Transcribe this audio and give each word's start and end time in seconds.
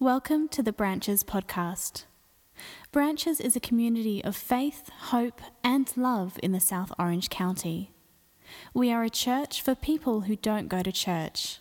Welcome 0.00 0.48
to 0.48 0.60
the 0.60 0.72
Branches 0.72 1.22
podcast. 1.22 2.06
Branches 2.90 3.38
is 3.38 3.54
a 3.54 3.60
community 3.60 4.24
of 4.24 4.34
faith, 4.34 4.88
hope, 4.88 5.40
and 5.62 5.96
love 5.96 6.36
in 6.42 6.50
the 6.50 6.58
South 6.58 6.90
Orange 6.98 7.30
County. 7.30 7.92
We 8.74 8.90
are 8.90 9.04
a 9.04 9.08
church 9.08 9.62
for 9.62 9.76
people 9.76 10.22
who 10.22 10.34
don't 10.34 10.66
go 10.66 10.82
to 10.82 10.90
church. 10.90 11.60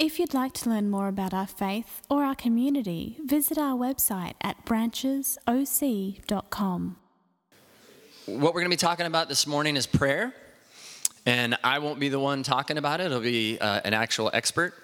If 0.00 0.18
you'd 0.18 0.34
like 0.34 0.52
to 0.54 0.68
learn 0.68 0.90
more 0.90 1.06
about 1.06 1.32
our 1.32 1.46
faith 1.46 2.02
or 2.10 2.24
our 2.24 2.34
community, 2.34 3.18
visit 3.24 3.56
our 3.56 3.78
website 3.78 4.34
at 4.42 4.66
branchesoc.com. 4.66 6.96
What 8.26 8.52
we're 8.52 8.60
going 8.60 8.64
to 8.64 8.70
be 8.70 8.76
talking 8.76 9.06
about 9.06 9.28
this 9.28 9.46
morning 9.46 9.76
is 9.76 9.86
prayer. 9.86 10.34
And 11.24 11.56
I 11.62 11.78
won't 11.78 12.00
be 12.00 12.08
the 12.08 12.18
one 12.18 12.42
talking 12.42 12.78
about 12.78 13.00
it, 13.00 13.04
it'll 13.04 13.20
be 13.20 13.60
uh, 13.60 13.80
an 13.84 13.94
actual 13.94 14.28
expert. 14.34 14.74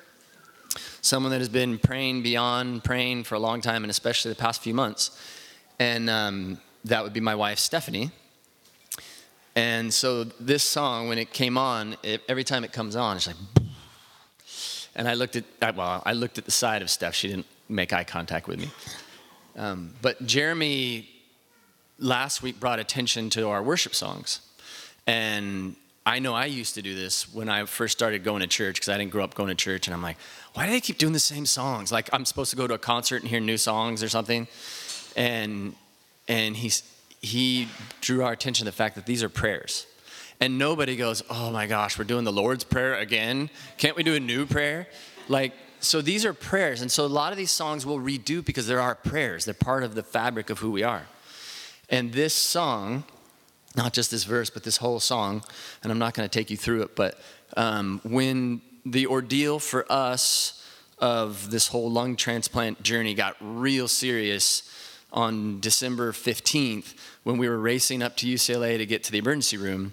Someone 1.06 1.30
that 1.30 1.38
has 1.38 1.48
been 1.48 1.78
praying 1.78 2.24
beyond 2.24 2.82
praying 2.82 3.22
for 3.22 3.36
a 3.36 3.38
long 3.38 3.60
time, 3.60 3.84
and 3.84 3.92
especially 3.92 4.32
the 4.32 4.40
past 4.40 4.60
few 4.60 4.74
months. 4.74 5.16
And 5.78 6.10
um, 6.10 6.58
that 6.84 7.04
would 7.04 7.12
be 7.12 7.20
my 7.20 7.36
wife, 7.36 7.60
Stephanie. 7.60 8.10
And 9.54 9.94
so 9.94 10.24
this 10.24 10.64
song, 10.64 11.08
when 11.08 11.18
it 11.18 11.32
came 11.32 11.56
on, 11.56 11.96
it, 12.02 12.22
every 12.28 12.42
time 12.42 12.64
it 12.64 12.72
comes 12.72 12.96
on, 12.96 13.18
it's 13.18 13.28
like, 13.28 13.36
and 14.96 15.06
I 15.06 15.14
looked 15.14 15.36
at, 15.36 15.76
well, 15.76 16.02
I 16.04 16.12
looked 16.12 16.38
at 16.38 16.44
the 16.44 16.50
side 16.50 16.82
of 16.82 16.90
Steph. 16.90 17.14
She 17.14 17.28
didn't 17.28 17.46
make 17.68 17.92
eye 17.92 18.02
contact 18.02 18.48
with 18.48 18.58
me. 18.58 18.68
Um, 19.56 19.94
but 20.02 20.26
Jeremy 20.26 21.08
last 22.00 22.42
week 22.42 22.58
brought 22.58 22.80
attention 22.80 23.30
to 23.30 23.48
our 23.48 23.62
worship 23.62 23.94
songs. 23.94 24.40
And 25.06 25.76
I 26.06 26.20
know 26.20 26.34
I 26.34 26.46
used 26.46 26.76
to 26.76 26.82
do 26.82 26.94
this 26.94 27.34
when 27.34 27.48
I 27.48 27.64
first 27.64 27.98
started 27.98 28.22
going 28.22 28.40
to 28.40 28.46
church 28.46 28.76
because 28.76 28.88
I 28.88 28.96
didn't 28.96 29.10
grow 29.10 29.24
up 29.24 29.34
going 29.34 29.48
to 29.48 29.56
church. 29.56 29.88
And 29.88 29.94
I'm 29.94 30.02
like, 30.02 30.16
why 30.54 30.64
do 30.64 30.70
they 30.70 30.80
keep 30.80 30.98
doing 30.98 31.12
the 31.12 31.18
same 31.18 31.46
songs? 31.46 31.90
Like 31.90 32.08
I'm 32.12 32.24
supposed 32.24 32.50
to 32.50 32.56
go 32.56 32.68
to 32.68 32.74
a 32.74 32.78
concert 32.78 33.22
and 33.22 33.28
hear 33.28 33.40
new 33.40 33.58
songs 33.58 34.04
or 34.04 34.08
something. 34.08 34.46
And 35.16 35.74
and 36.28 36.56
he's 36.56 36.84
he 37.20 37.68
drew 38.00 38.22
our 38.22 38.32
attention 38.32 38.66
to 38.66 38.70
the 38.70 38.76
fact 38.76 38.94
that 38.94 39.04
these 39.04 39.24
are 39.24 39.28
prayers. 39.28 39.86
And 40.40 40.58
nobody 40.58 40.96
goes, 40.96 41.24
oh 41.28 41.50
my 41.50 41.66
gosh, 41.66 41.98
we're 41.98 42.04
doing 42.04 42.24
the 42.24 42.32
Lord's 42.32 42.62
Prayer 42.62 42.94
again. 42.94 43.50
Can't 43.76 43.96
we 43.96 44.04
do 44.04 44.14
a 44.14 44.20
new 44.20 44.46
prayer? 44.46 44.86
Like, 45.28 45.54
so 45.80 46.02
these 46.02 46.24
are 46.24 46.34
prayers. 46.34 46.82
And 46.82 46.92
so 46.92 47.04
a 47.04 47.08
lot 47.08 47.32
of 47.32 47.38
these 47.38 47.50
songs 47.50 47.84
we'll 47.84 47.98
redo 47.98 48.44
because 48.44 48.66
there 48.68 48.80
are 48.80 48.94
prayers. 48.94 49.46
They're 49.46 49.54
part 49.54 49.82
of 49.82 49.94
the 49.94 50.02
fabric 50.02 50.50
of 50.50 50.58
who 50.58 50.70
we 50.70 50.82
are. 50.82 51.06
And 51.88 52.12
this 52.12 52.34
song 52.34 53.04
not 53.76 53.92
just 53.92 54.10
this 54.10 54.24
verse, 54.24 54.50
but 54.50 54.64
this 54.64 54.78
whole 54.78 54.98
song, 54.98 55.44
and 55.82 55.92
I'm 55.92 55.98
not 55.98 56.14
going 56.14 56.28
to 56.28 56.38
take 56.38 56.50
you 56.50 56.56
through 56.56 56.82
it, 56.82 56.96
but 56.96 57.18
um, 57.56 58.00
when 58.04 58.62
the 58.84 59.06
ordeal 59.06 59.58
for 59.58 59.84
us 59.90 60.64
of 60.98 61.50
this 61.50 61.68
whole 61.68 61.90
lung 61.90 62.16
transplant 62.16 62.82
journey 62.82 63.14
got 63.14 63.36
real 63.40 63.86
serious 63.86 64.72
on 65.12 65.60
December 65.60 66.12
15th, 66.12 66.94
when 67.22 67.36
we 67.36 67.48
were 67.48 67.58
racing 67.58 68.02
up 68.02 68.16
to 68.16 68.26
UCLA 68.26 68.78
to 68.78 68.86
get 68.86 69.04
to 69.04 69.12
the 69.12 69.18
emergency 69.18 69.56
room, 69.56 69.92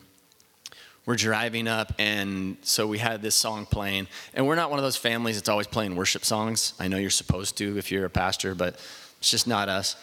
we're 1.05 1.15
driving 1.17 1.67
up, 1.67 1.93
and 1.99 2.55
so 2.61 2.87
we 2.87 2.97
had 2.97 3.21
this 3.21 3.35
song 3.35 3.65
playing. 3.65 4.07
And 4.33 4.47
we're 4.47 4.55
not 4.55 4.69
one 4.69 4.79
of 4.79 4.83
those 4.83 4.95
families 4.95 5.35
that's 5.35 5.49
always 5.49 5.67
playing 5.67 5.97
worship 5.97 6.23
songs. 6.23 6.73
I 6.79 6.87
know 6.87 6.95
you're 6.95 7.09
supposed 7.09 7.57
to 7.57 7.77
if 7.77 7.91
you're 7.91 8.05
a 8.05 8.09
pastor, 8.09 8.55
but 8.55 8.79
it's 9.19 9.29
just 9.29 9.45
not 9.45 9.67
us. 9.67 9.97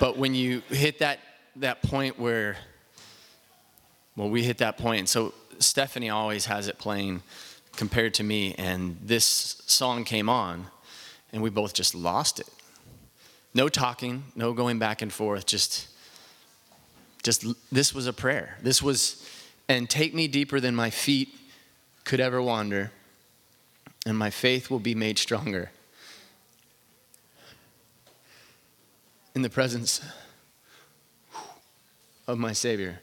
But 0.00 0.18
when 0.18 0.34
you 0.34 0.62
hit 0.68 0.98
that, 0.98 1.20
that 1.56 1.82
point 1.82 2.18
where 2.18 2.56
well, 4.16 4.28
we 4.28 4.42
hit 4.42 4.58
that 4.58 4.76
point. 4.76 5.08
So 5.08 5.32
Stephanie 5.58 6.10
always 6.10 6.46
has 6.46 6.68
it 6.68 6.78
playing 6.78 7.22
compared 7.76 8.14
to 8.14 8.22
me, 8.22 8.54
and 8.58 8.98
this 9.02 9.62
song 9.66 10.04
came 10.04 10.28
on, 10.28 10.66
and 11.32 11.42
we 11.42 11.50
both 11.50 11.72
just 11.72 11.94
lost 11.94 12.40
it. 12.40 12.48
No 13.54 13.68
talking, 13.68 14.24
no 14.34 14.52
going 14.52 14.78
back 14.78 15.02
and 15.02 15.12
forth, 15.12 15.46
just 15.46 15.88
just 17.22 17.46
this 17.70 17.94
was 17.94 18.06
a 18.06 18.12
prayer. 18.12 18.58
This 18.62 18.82
was 18.82 19.28
and 19.68 19.88
take 19.88 20.12
me 20.12 20.26
deeper 20.28 20.60
than 20.60 20.74
my 20.74 20.90
feet 20.90 21.28
could 22.04 22.20
ever 22.20 22.42
wander, 22.42 22.90
and 24.04 24.18
my 24.18 24.30
faith 24.30 24.70
will 24.70 24.80
be 24.80 24.94
made 24.94 25.18
stronger. 25.18 25.70
In 29.34 29.40
the 29.40 29.50
presence 29.50 30.02
of 32.26 32.38
my 32.38 32.52
Savior 32.52 33.00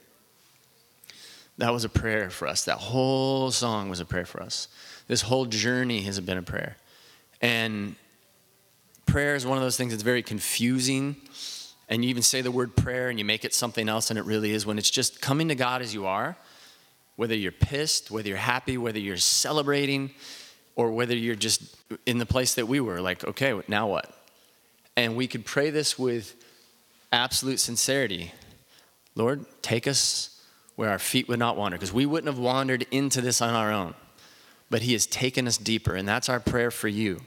that 1.59 1.74
was 1.74 1.84
a 1.84 1.90
prayer 1.90 2.30
for 2.30 2.47
us. 2.47 2.66
That 2.66 2.78
whole 2.78 3.52
song 3.52 3.90
was 3.90 4.00
a 4.00 4.06
prayer 4.06 4.25
for 4.25 4.42
us. 4.42 4.68
This 5.08 5.22
whole 5.22 5.46
journey 5.46 6.02
has 6.02 6.20
been 6.20 6.38
a 6.38 6.42
prayer. 6.42 6.78
And 7.42 7.96
prayer 9.06 9.36
is 9.36 9.46
one 9.46 9.58
of 9.58 9.64
those 9.64 9.78
things 9.78 9.92
that's 9.92 10.03
very 10.03 10.24
confusing. 10.24 11.18
And 11.90 12.03
you 12.03 12.09
even 12.09 12.24
say 12.24 12.42
the 12.42 12.52
word 12.52 12.75
prayer 12.75 13.09
and 13.09 13.20
you 13.20 13.25
make 13.25 13.44
it 13.44 13.53
something 13.53 13.90
else, 13.90 14.09
and 14.09 14.18
it 14.18 14.25
really 14.25 14.52
is 14.52 14.66
when 14.66 14.78
it's 14.78 14.90
just 14.90 15.22
coming 15.22 15.50
to 15.50 15.56
God 15.56 15.81
as 15.81 15.94
you 15.94 16.06
are, 16.06 16.38
whether 17.16 17.36
you're 17.36 17.52
pissed, 17.52 18.09
whether 18.09 18.30
you're 18.30 18.38
happy, 18.38 18.78
whether 18.78 19.00
you're 19.00 19.18
celebrating, 19.18 20.12
or 20.76 20.91
whether 20.91 21.16
you're 21.16 21.36
just 21.36 21.76
in 22.06 22.20
the 22.20 22.26
place 22.26 22.53
that 22.53 22.68
we 22.68 22.80
were 22.80 23.02
like, 23.02 23.26
okay, 23.26 23.59
now 23.68 23.88
what? 23.88 24.14
And 24.96 25.16
we 25.18 25.28
could 25.28 25.46
pray 25.46 25.72
this 25.72 26.00
with 26.00 26.36
absolute 27.12 27.59
sincerity 27.59 28.31
Lord, 29.16 29.46
take 29.62 29.86
us 29.86 30.38
where 30.79 30.91
our 30.91 30.97
feet 30.97 31.28
would 31.28 31.40
not 31.40 31.57
wander, 31.57 31.75
because 31.75 31.91
we 31.91 32.06
wouldn't 32.06 32.34
have 32.34 32.40
wandered 32.40 32.88
into 32.90 33.19
this 33.19 33.41
on 33.41 33.53
our 33.53 33.69
own. 33.69 33.94
But 34.69 34.81
He 34.81 34.94
has 34.94 35.06
taken 35.06 35.45
us 35.45 35.57
deeper, 35.57 35.94
and 35.94 36.07
that's 36.07 36.29
our 36.29 36.40
prayer 36.40 36.72
for 36.72 36.88
you. 36.88 37.19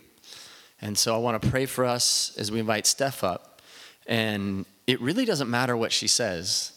And 0.81 0.97
so 0.97 1.15
I 1.15 1.19
want 1.19 1.43
to 1.43 1.51
pray 1.51 1.67
for 1.67 1.85
us 1.85 2.35
as 2.39 2.51
we 2.51 2.61
invite 2.61 2.87
Steph 2.87 3.23
up. 3.23 3.61
And 4.07 4.65
it 4.87 4.99
really 5.03 5.27
doesn't 5.27 5.51
matter 5.51 5.77
what 5.77 5.93
she 5.93 6.09
says. 6.09 6.73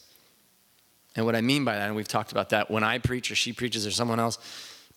And 1.16 1.26
what 1.26 1.34
I 1.34 1.40
mean 1.40 1.64
by 1.64 1.76
that, 1.76 1.88
and 1.88 1.96
we've 1.96 2.10
talked 2.10 2.34
about 2.34 2.50
that, 2.50 2.70
when 2.70 2.84
I 2.84 2.98
preach 2.98 3.32
or 3.32 3.36
she 3.36 3.54
preaches 3.54 3.88
or 3.88 3.92
someone 3.92 4.20
else 4.20 4.38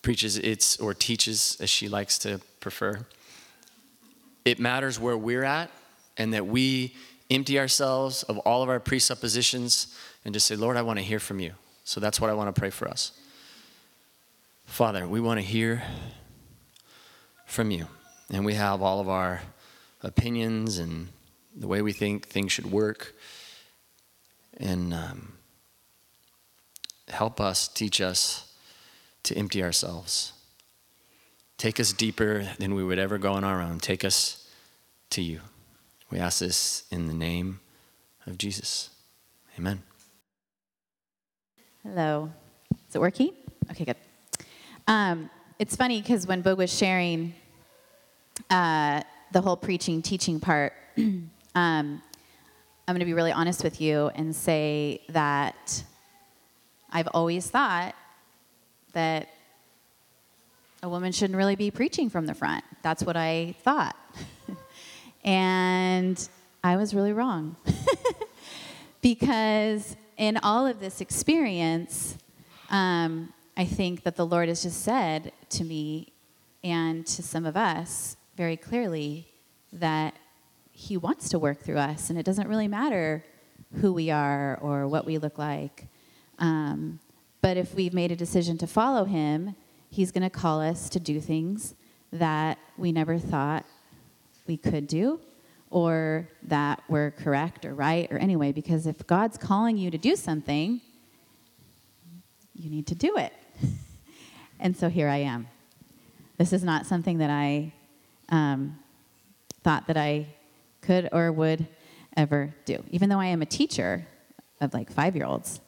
preaches, 0.01 0.37
it's 0.37 0.81
or 0.81 0.93
teaches 0.93 1.55
as 1.61 1.69
she 1.69 1.87
likes 1.87 2.17
to 2.19 2.41
prefer. 2.59 3.05
It 4.43 4.59
matters 4.59 4.99
where 4.99 5.17
we're 5.17 5.45
at 5.45 5.71
and 6.17 6.33
that 6.33 6.45
we 6.45 6.93
empty 7.31 7.57
ourselves 7.57 8.23
of 8.23 8.37
all 8.39 8.63
of 8.63 8.67
our 8.67 8.81
presuppositions 8.81 9.95
and 10.25 10.33
just 10.33 10.45
say, 10.45 10.57
Lord, 10.57 10.75
I 10.75 10.81
want 10.81 10.99
to 10.99 11.05
hear 11.05 11.21
from 11.21 11.39
you. 11.39 11.53
So 11.89 11.99
that's 11.99 12.21
what 12.21 12.29
I 12.29 12.33
want 12.33 12.53
to 12.53 12.59
pray 12.59 12.69
for 12.69 12.87
us. 12.87 13.13
Father, 14.65 15.07
we 15.07 15.19
want 15.19 15.39
to 15.39 15.43
hear 15.43 15.81
from 17.47 17.71
you. 17.71 17.87
And 18.29 18.45
we 18.45 18.53
have 18.53 18.83
all 18.83 18.99
of 18.99 19.09
our 19.09 19.41
opinions 20.03 20.77
and 20.77 21.07
the 21.55 21.67
way 21.67 21.81
we 21.81 21.91
think 21.91 22.27
things 22.27 22.51
should 22.51 22.71
work. 22.71 23.15
And 24.57 24.93
um, 24.93 25.33
help 27.07 27.41
us, 27.41 27.67
teach 27.67 28.01
us 28.01 28.53
to 29.23 29.35
empty 29.35 29.63
ourselves. 29.63 30.33
Take 31.57 31.79
us 31.79 31.91
deeper 31.91 32.49
than 32.59 32.75
we 32.75 32.83
would 32.83 32.99
ever 32.99 33.17
go 33.17 33.33
on 33.33 33.43
our 33.43 33.63
own. 33.63 33.79
Take 33.79 34.05
us 34.05 34.47
to 35.09 35.23
you. 35.23 35.41
We 36.11 36.19
ask 36.19 36.37
this 36.37 36.83
in 36.91 37.07
the 37.07 37.15
name 37.15 37.61
of 38.27 38.37
Jesus. 38.37 38.91
Amen. 39.57 39.88
Hello. 41.91 42.31
Is 42.87 42.95
it 42.95 42.99
working? 42.99 43.33
Okay, 43.71 43.83
good. 43.83 43.95
Um, 44.85 45.27
it's 45.57 45.75
funny 45.75 45.99
because 45.99 46.27
when 46.27 46.43
Boog 46.43 46.57
was 46.57 46.71
sharing 46.71 47.33
uh, 48.51 49.01
the 49.31 49.41
whole 49.41 49.57
preaching, 49.57 50.03
teaching 50.03 50.39
part, 50.39 50.73
um, 50.97 51.31
I'm 51.55 52.01
going 52.85 52.99
to 52.99 53.05
be 53.05 53.15
really 53.15 53.31
honest 53.31 53.63
with 53.63 53.81
you 53.81 54.11
and 54.13 54.35
say 54.35 55.01
that 55.09 55.83
I've 56.91 57.07
always 57.07 57.49
thought 57.49 57.95
that 58.93 59.29
a 60.83 60.89
woman 60.89 61.11
shouldn't 61.11 61.37
really 61.37 61.55
be 61.55 61.71
preaching 61.71 62.11
from 62.11 62.27
the 62.27 62.35
front. 62.35 62.63
That's 62.83 63.01
what 63.01 63.17
I 63.17 63.55
thought. 63.63 63.95
and 65.23 66.29
I 66.63 66.77
was 66.77 66.93
really 66.93 67.13
wrong. 67.13 67.55
because 69.01 69.95
in 70.19 70.37
all 70.43 70.67
of 70.67 70.81
this 70.81 70.99
experience, 70.99 72.17
um, 72.69 73.33
I 73.55 73.63
think 73.63 74.03
that 74.03 74.17
the 74.17 74.25
Lord 74.25 74.49
has 74.49 74.61
just 74.61 74.83
said 74.83 75.31
to 75.51 75.63
me 75.63 76.11
and 76.61 77.07
to 77.07 77.23
some 77.23 77.45
of 77.45 77.55
us 77.55 78.17
very 78.35 78.57
clearly 78.57 79.27
that 79.71 80.13
He 80.71 80.97
wants 80.97 81.29
to 81.29 81.39
work 81.39 81.61
through 81.61 81.77
us, 81.77 82.09
and 82.09 82.19
it 82.19 82.25
doesn't 82.25 82.49
really 82.49 82.67
matter 82.67 83.23
who 83.75 83.93
we 83.93 84.11
are 84.11 84.59
or 84.61 84.87
what 84.89 85.05
we 85.05 85.17
look 85.17 85.37
like. 85.37 85.87
Um, 86.37 86.99
but 87.41 87.55
if 87.55 87.73
we've 87.73 87.93
made 87.93 88.11
a 88.11 88.15
decision 88.15 88.57
to 88.57 88.67
follow 88.67 89.05
Him, 89.05 89.55
He's 89.89 90.11
going 90.11 90.23
to 90.23 90.29
call 90.29 90.61
us 90.61 90.89
to 90.89 90.99
do 90.99 91.21
things 91.21 91.75
that 92.11 92.57
we 92.77 92.91
never 92.91 93.17
thought 93.17 93.65
we 94.47 94.57
could 94.57 94.85
do 94.85 95.21
or 95.71 96.27
that 96.43 96.81
we're 96.89 97.11
correct 97.11 97.65
or 97.65 97.73
right 97.73 98.11
or 98.11 98.17
anyway, 98.17 98.51
because 98.51 98.87
if 98.87 99.05
God's 99.05 99.37
calling 99.37 99.77
you 99.77 99.91
to 99.91 99.97
do 99.97 100.15
something, 100.15 100.81
you 102.53 102.69
need 102.69 102.87
to 102.87 102.95
do 102.95 103.17
it. 103.17 103.33
and 104.59 104.75
so 104.75 104.89
here 104.89 105.07
I 105.07 105.17
am. 105.17 105.47
This 106.37 106.53
is 106.53 106.63
not 106.63 106.85
something 106.85 107.19
that 107.19 107.29
I 107.29 107.73
um, 108.29 108.79
thought 109.63 109.87
that 109.87 109.97
I 109.97 110.27
could 110.81 111.09
or 111.11 111.31
would 111.31 111.67
ever 112.15 112.53
do. 112.65 112.83
Even 112.89 113.09
though 113.09 113.19
I 113.19 113.27
am 113.27 113.41
a 113.41 113.45
teacher 113.45 114.07
of 114.61 114.73
like 114.73 114.91
five 114.91 115.15
year 115.15 115.25
olds, 115.25 115.61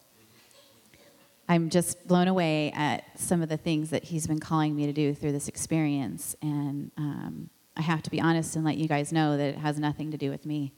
I'm 1.48 1.70
just 1.70 2.08
blown 2.08 2.28
away 2.28 2.72
at 2.72 3.20
some 3.20 3.42
of 3.42 3.50
the 3.50 3.58
things 3.58 3.90
that 3.90 4.06
he's 4.06 4.26
been 4.26 4.40
calling 4.40 4.76
me 4.76 4.86
to 4.86 4.94
do 4.94 5.14
through 5.14 5.34
this 5.34 5.48
experience. 5.50 6.36
And 6.42 6.92
um, 6.98 7.50
I 7.82 7.84
have 7.84 8.04
to 8.04 8.12
be 8.12 8.22
honest 8.22 8.56
and 8.56 8.64
let 8.64 8.78
you 8.78 8.88
guys 8.88 9.12
know 9.12 9.38
that 9.38 9.56
it 9.56 9.58
has 9.58 9.80
nothing 9.80 10.12
to 10.12 10.18
do 10.18 10.30
with 10.30 10.46
me. 10.46 10.72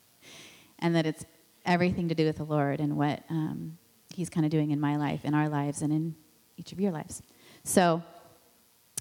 and 0.78 0.96
that 0.96 1.04
it's 1.04 1.26
everything 1.66 2.08
to 2.08 2.14
do 2.14 2.24
with 2.24 2.38
the 2.38 2.44
Lord 2.44 2.80
and 2.80 2.96
what 2.96 3.22
um, 3.28 3.76
he's 4.08 4.30
kind 4.30 4.46
of 4.46 4.50
doing 4.50 4.70
in 4.70 4.80
my 4.80 4.96
life, 4.96 5.26
in 5.26 5.34
our 5.34 5.50
lives, 5.50 5.82
and 5.82 5.92
in 5.92 6.14
each 6.56 6.72
of 6.72 6.80
your 6.80 6.92
lives. 6.92 7.20
So, 7.62 8.02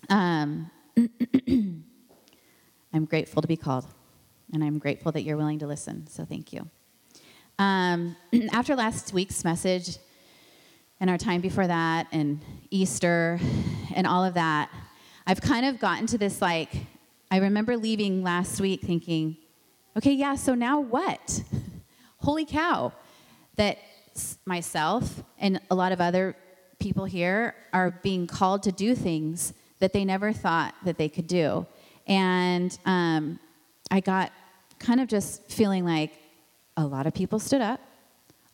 um, 0.09 0.69
I'm 2.93 3.05
grateful 3.05 3.41
to 3.41 3.47
be 3.47 3.55
called, 3.55 3.85
and 4.51 4.61
I'm 4.61 4.77
grateful 4.77 5.13
that 5.13 5.21
you're 5.21 5.37
willing 5.37 5.59
to 5.59 5.67
listen. 5.67 6.07
So, 6.07 6.25
thank 6.25 6.51
you. 6.51 6.69
Um, 7.57 8.17
after 8.51 8.75
last 8.75 9.13
week's 9.13 9.45
message, 9.45 9.97
and 10.99 11.09
our 11.09 11.17
time 11.17 11.39
before 11.39 11.67
that, 11.67 12.07
and 12.11 12.41
Easter, 12.69 13.39
and 13.95 14.05
all 14.05 14.25
of 14.25 14.33
that, 14.33 14.69
I've 15.25 15.39
kind 15.39 15.65
of 15.65 15.79
gotten 15.79 16.05
to 16.07 16.17
this 16.17 16.41
like, 16.41 16.73
I 17.31 17.37
remember 17.37 17.77
leaving 17.77 18.23
last 18.23 18.59
week 18.59 18.81
thinking, 18.81 19.37
okay, 19.95 20.13
yeah, 20.13 20.35
so 20.35 20.55
now 20.55 20.79
what? 20.79 21.43
Holy 22.17 22.45
cow, 22.45 22.91
that 23.55 23.77
myself 24.45 25.23
and 25.37 25.61
a 25.69 25.75
lot 25.75 25.91
of 25.91 26.01
other 26.01 26.35
people 26.79 27.05
here 27.05 27.53
are 27.71 27.91
being 27.91 28.25
called 28.25 28.63
to 28.63 28.71
do 28.71 28.95
things 28.95 29.53
that 29.77 29.93
they 29.93 30.03
never 30.03 30.33
thought 30.33 30.73
that 30.85 30.97
they 30.97 31.07
could 31.07 31.27
do. 31.27 31.67
And 32.07 32.77
um, 32.85 33.39
I 33.91 33.99
got 33.99 34.31
kind 34.79 34.99
of 34.99 35.07
just 35.07 35.51
feeling 35.51 35.85
like 35.85 36.13
a 36.77 36.85
lot 36.85 37.05
of 37.05 37.13
people 37.13 37.37
stood 37.37 37.61
up. 37.61 37.79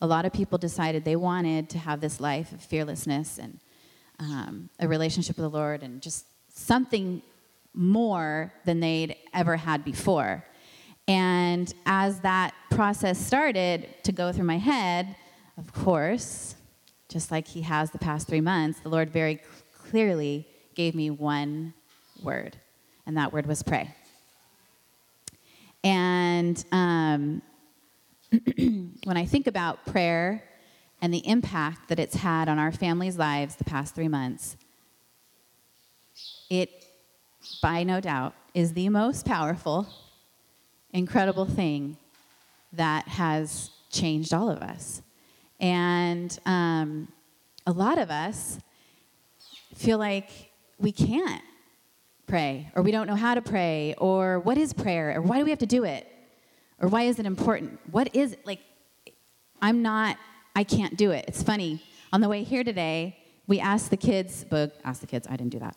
A 0.02 0.06
lot 0.06 0.26
of 0.26 0.32
people 0.32 0.58
decided 0.58 1.04
they 1.04 1.16
wanted 1.16 1.70
to 1.70 1.78
have 1.78 2.00
this 2.00 2.20
life 2.20 2.52
of 2.52 2.60
fearlessness 2.60 3.38
and 3.38 3.58
um, 4.18 4.68
a 4.78 4.86
relationship 4.86 5.36
with 5.36 5.44
the 5.44 5.56
Lord 5.56 5.82
and 5.82 6.02
just 6.02 6.26
something 6.48 7.22
more 7.76 8.52
than 8.64 8.80
they'd 8.80 9.16
ever 9.32 9.56
had 9.56 9.84
before. 9.84 10.44
And 11.08 11.72
as 11.84 12.20
that 12.20 12.54
process 12.70 13.18
started 13.18 13.88
to 14.04 14.12
go 14.12 14.32
through 14.32 14.44
my 14.44 14.58
head, 14.58 15.14
of 15.56 15.72
course, 15.72 16.56
just 17.08 17.30
like 17.30 17.46
He 17.46 17.62
has 17.62 17.90
the 17.90 17.98
past 17.98 18.26
three 18.26 18.40
months, 18.40 18.80
the 18.80 18.88
Lord 18.88 19.10
very 19.10 19.40
clearly 19.72 20.46
gave 20.74 20.94
me 20.94 21.10
one 21.10 21.74
word, 22.22 22.56
and 23.06 23.16
that 23.16 23.32
word 23.32 23.46
was 23.46 23.62
pray. 23.62 23.94
And 25.84 26.62
um, 26.72 27.42
when 29.04 29.16
I 29.16 29.24
think 29.24 29.46
about 29.46 29.86
prayer 29.86 30.42
and 31.00 31.14
the 31.14 31.26
impact 31.26 31.88
that 31.88 32.00
it's 32.00 32.16
had 32.16 32.48
on 32.48 32.58
our 32.58 32.72
families' 32.72 33.16
lives 33.16 33.56
the 33.56 33.64
past 33.64 33.94
three 33.94 34.08
months, 34.08 34.56
it, 36.50 36.84
by 37.62 37.82
no 37.82 38.00
doubt, 38.00 38.34
is 38.54 38.72
the 38.72 38.88
most 38.88 39.26
powerful 39.26 39.86
incredible 40.92 41.44
thing 41.44 41.96
that 42.72 43.06
has 43.06 43.70
changed 43.90 44.32
all 44.32 44.48
of 44.48 44.58
us. 44.62 45.02
And 45.60 46.38
um, 46.46 47.08
a 47.66 47.72
lot 47.72 47.98
of 47.98 48.10
us 48.10 48.58
feel 49.74 49.98
like 49.98 50.30
we 50.78 50.92
can't 50.92 51.42
pray, 52.26 52.70
or 52.74 52.82
we 52.82 52.90
don't 52.90 53.06
know 53.06 53.14
how 53.14 53.34
to 53.34 53.42
pray, 53.42 53.94
or 53.98 54.40
what 54.40 54.58
is 54.58 54.72
prayer, 54.72 55.16
or 55.16 55.22
why 55.22 55.38
do 55.38 55.44
we 55.44 55.50
have 55.50 55.58
to 55.60 55.66
do 55.66 55.84
it, 55.84 56.06
or 56.80 56.88
why 56.88 57.02
is 57.02 57.18
it 57.18 57.26
important? 57.26 57.78
What 57.90 58.14
is 58.14 58.32
it? 58.32 58.46
Like, 58.46 58.60
I'm 59.62 59.82
not, 59.82 60.16
I 60.54 60.64
can't 60.64 60.96
do 60.96 61.10
it. 61.10 61.24
It's 61.28 61.42
funny. 61.42 61.82
On 62.12 62.20
the 62.20 62.28
way 62.28 62.42
here 62.42 62.64
today, 62.64 63.18
we 63.46 63.60
asked 63.60 63.90
the 63.90 63.96
kids, 63.96 64.44
but 64.48 64.78
asked 64.84 65.02
the 65.02 65.06
kids, 65.06 65.26
I 65.30 65.36
didn't 65.36 65.52
do 65.52 65.58
that 65.60 65.76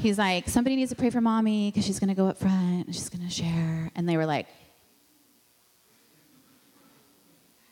he's 0.00 0.18
like, 0.18 0.48
somebody 0.48 0.76
needs 0.76 0.90
to 0.90 0.96
pray 0.96 1.10
for 1.10 1.20
mommy 1.20 1.70
because 1.70 1.84
she's 1.84 1.98
going 1.98 2.08
to 2.08 2.14
go 2.14 2.26
up 2.26 2.38
front 2.38 2.86
and 2.86 2.94
she's 2.94 3.08
going 3.08 3.24
to 3.24 3.30
share. 3.30 3.90
And 3.94 4.08
they 4.08 4.16
were 4.16 4.26
like, 4.26 4.46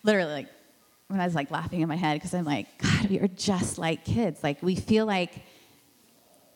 literally, 0.03 0.33
like, 0.33 0.49
when 1.09 1.21
I 1.21 1.25
was 1.25 1.35
like 1.35 1.51
laughing 1.51 1.81
in 1.81 1.89
my 1.89 1.97
head 1.97 2.15
because 2.15 2.35
I'm 2.35 2.45
like, 2.45 2.67
God, 2.79 3.11
we 3.11 3.19
are 3.19 3.29
just 3.29 3.79
like 3.79 4.05
kids. 4.05 4.43
Like, 4.43 4.63
we 4.63 4.77
feel 4.77 5.07
like 5.07 5.43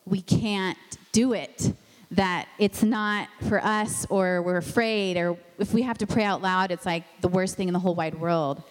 we 0.05 0.21
can't 0.21 0.77
do 1.11 1.33
it, 1.33 1.73
that 2.11 2.47
it's 2.59 2.83
not 2.83 3.27
for 3.49 3.63
us, 3.63 4.05
or 4.09 4.41
we're 4.41 4.57
afraid, 4.57 5.17
or 5.17 5.37
if 5.57 5.73
we 5.73 5.81
have 5.81 5.97
to 5.97 6.07
pray 6.07 6.23
out 6.23 6.41
loud, 6.41 6.71
it's 6.71 6.85
like 6.85 7.03
the 7.21 7.27
worst 7.27 7.55
thing 7.55 7.67
in 7.67 7.73
the 7.73 7.79
whole 7.79 7.95
wide 7.95 8.15
world. 8.15 8.61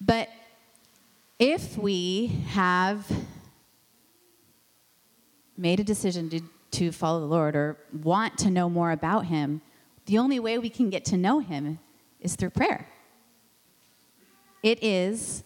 But 0.00 0.28
if 1.38 1.78
we 1.78 2.42
have 2.48 3.10
made 5.62 5.78
a 5.78 5.84
decision 5.84 6.28
to, 6.28 6.40
to 6.72 6.90
follow 6.90 7.20
the 7.20 7.26
Lord 7.26 7.54
or 7.54 7.78
want 8.02 8.36
to 8.38 8.50
know 8.50 8.68
more 8.68 8.90
about 8.90 9.26
Him, 9.26 9.62
the 10.06 10.18
only 10.18 10.40
way 10.40 10.58
we 10.58 10.68
can 10.68 10.90
get 10.90 11.04
to 11.06 11.16
know 11.16 11.38
Him 11.38 11.78
is 12.20 12.34
through 12.34 12.50
prayer. 12.50 12.88
It 14.64 14.82
is 14.82 15.44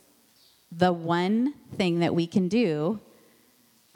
the 0.73 0.93
one 0.93 1.53
thing 1.77 2.01
that 2.01 2.15
we 2.15 2.27
can 2.27 2.49
do 2.49 2.99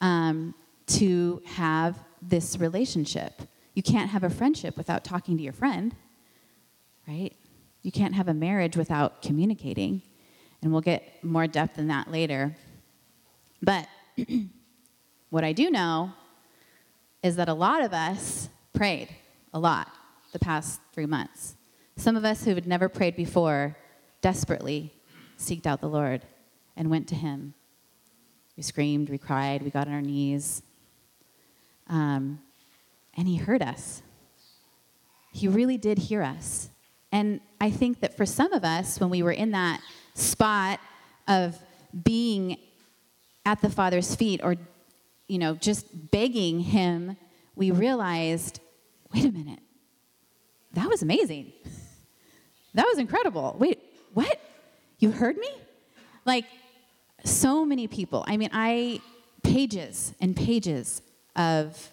um, 0.00 0.54
to 0.88 1.42
have 1.46 1.98
this 2.20 2.58
relationship. 2.58 3.40
You 3.74 3.82
can't 3.82 4.10
have 4.10 4.22
a 4.22 4.30
friendship 4.30 4.76
without 4.76 5.04
talking 5.04 5.38
to 5.38 5.42
your 5.42 5.54
friend, 5.54 5.96
right? 7.08 7.32
You 7.82 7.92
can't 7.92 8.14
have 8.14 8.28
a 8.28 8.34
marriage 8.34 8.76
without 8.76 9.22
communicating. 9.22 10.02
And 10.60 10.70
we'll 10.70 10.82
get 10.82 11.24
more 11.24 11.46
depth 11.46 11.78
in 11.78 11.88
that 11.88 12.10
later. 12.10 12.54
But 13.62 13.88
What 15.30 15.44
I 15.44 15.52
do 15.52 15.70
know 15.70 16.12
is 17.22 17.36
that 17.36 17.48
a 17.48 17.54
lot 17.54 17.82
of 17.82 17.92
us 17.92 18.48
prayed 18.72 19.08
a 19.54 19.60
lot 19.60 19.88
the 20.32 20.40
past 20.40 20.80
three 20.92 21.06
months. 21.06 21.54
Some 21.96 22.16
of 22.16 22.24
us 22.24 22.44
who 22.44 22.54
had 22.56 22.66
never 22.66 22.88
prayed 22.88 23.14
before 23.14 23.76
desperately 24.22 24.92
seeked 25.38 25.66
out 25.66 25.80
the 25.80 25.88
Lord 25.88 26.22
and 26.76 26.90
went 26.90 27.06
to 27.08 27.14
Him. 27.14 27.54
We 28.56 28.64
screamed, 28.64 29.08
we 29.08 29.18
cried, 29.18 29.62
we 29.62 29.70
got 29.70 29.86
on 29.86 29.94
our 29.94 30.02
knees. 30.02 30.62
Um, 31.86 32.40
and 33.16 33.28
He 33.28 33.36
heard 33.36 33.62
us. 33.62 34.02
He 35.32 35.46
really 35.46 35.78
did 35.78 35.98
hear 35.98 36.22
us. 36.22 36.70
And 37.12 37.40
I 37.60 37.70
think 37.70 38.00
that 38.00 38.16
for 38.16 38.26
some 38.26 38.52
of 38.52 38.64
us, 38.64 38.98
when 38.98 39.10
we 39.10 39.22
were 39.22 39.32
in 39.32 39.52
that 39.52 39.80
spot 40.14 40.80
of 41.28 41.56
being 42.04 42.56
at 43.46 43.60
the 43.62 43.70
Father's 43.70 44.14
feet 44.14 44.40
or 44.42 44.56
you 45.30 45.38
know, 45.38 45.54
just 45.54 46.10
begging 46.10 46.58
him, 46.60 47.16
we 47.54 47.70
realized 47.70 48.60
wait 49.14 49.24
a 49.24 49.32
minute, 49.32 49.60
that 50.72 50.88
was 50.88 51.02
amazing. 51.02 51.52
That 52.72 52.86
was 52.86 52.98
incredible. 52.98 53.56
Wait, 53.58 53.80
what? 54.14 54.40
You 55.00 55.10
heard 55.10 55.36
me? 55.36 55.50
Like, 56.24 56.44
so 57.24 57.64
many 57.64 57.88
people. 57.88 58.24
I 58.28 58.36
mean, 58.36 58.50
I, 58.52 59.00
pages 59.42 60.14
and 60.20 60.36
pages 60.36 61.02
of 61.34 61.90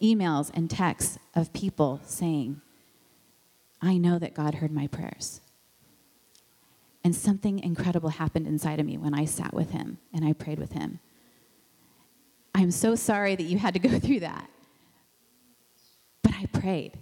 emails 0.00 0.50
and 0.54 0.70
texts 0.70 1.18
of 1.34 1.52
people 1.52 2.00
saying, 2.06 2.62
I 3.82 3.98
know 3.98 4.18
that 4.18 4.32
God 4.32 4.54
heard 4.54 4.72
my 4.72 4.86
prayers. 4.86 5.42
And 7.04 7.14
something 7.14 7.58
incredible 7.58 8.08
happened 8.08 8.46
inside 8.46 8.80
of 8.80 8.86
me 8.86 8.96
when 8.96 9.12
I 9.12 9.26
sat 9.26 9.52
with 9.52 9.72
him 9.72 9.98
and 10.14 10.24
I 10.24 10.32
prayed 10.32 10.58
with 10.58 10.72
him. 10.72 11.00
I'm 12.56 12.70
so 12.70 12.94
sorry 12.94 13.36
that 13.36 13.42
you 13.42 13.58
had 13.58 13.74
to 13.74 13.80
go 13.80 13.98
through 13.98 14.20
that. 14.20 14.48
But 16.22 16.32
I 16.32 16.46
prayed. 16.46 16.92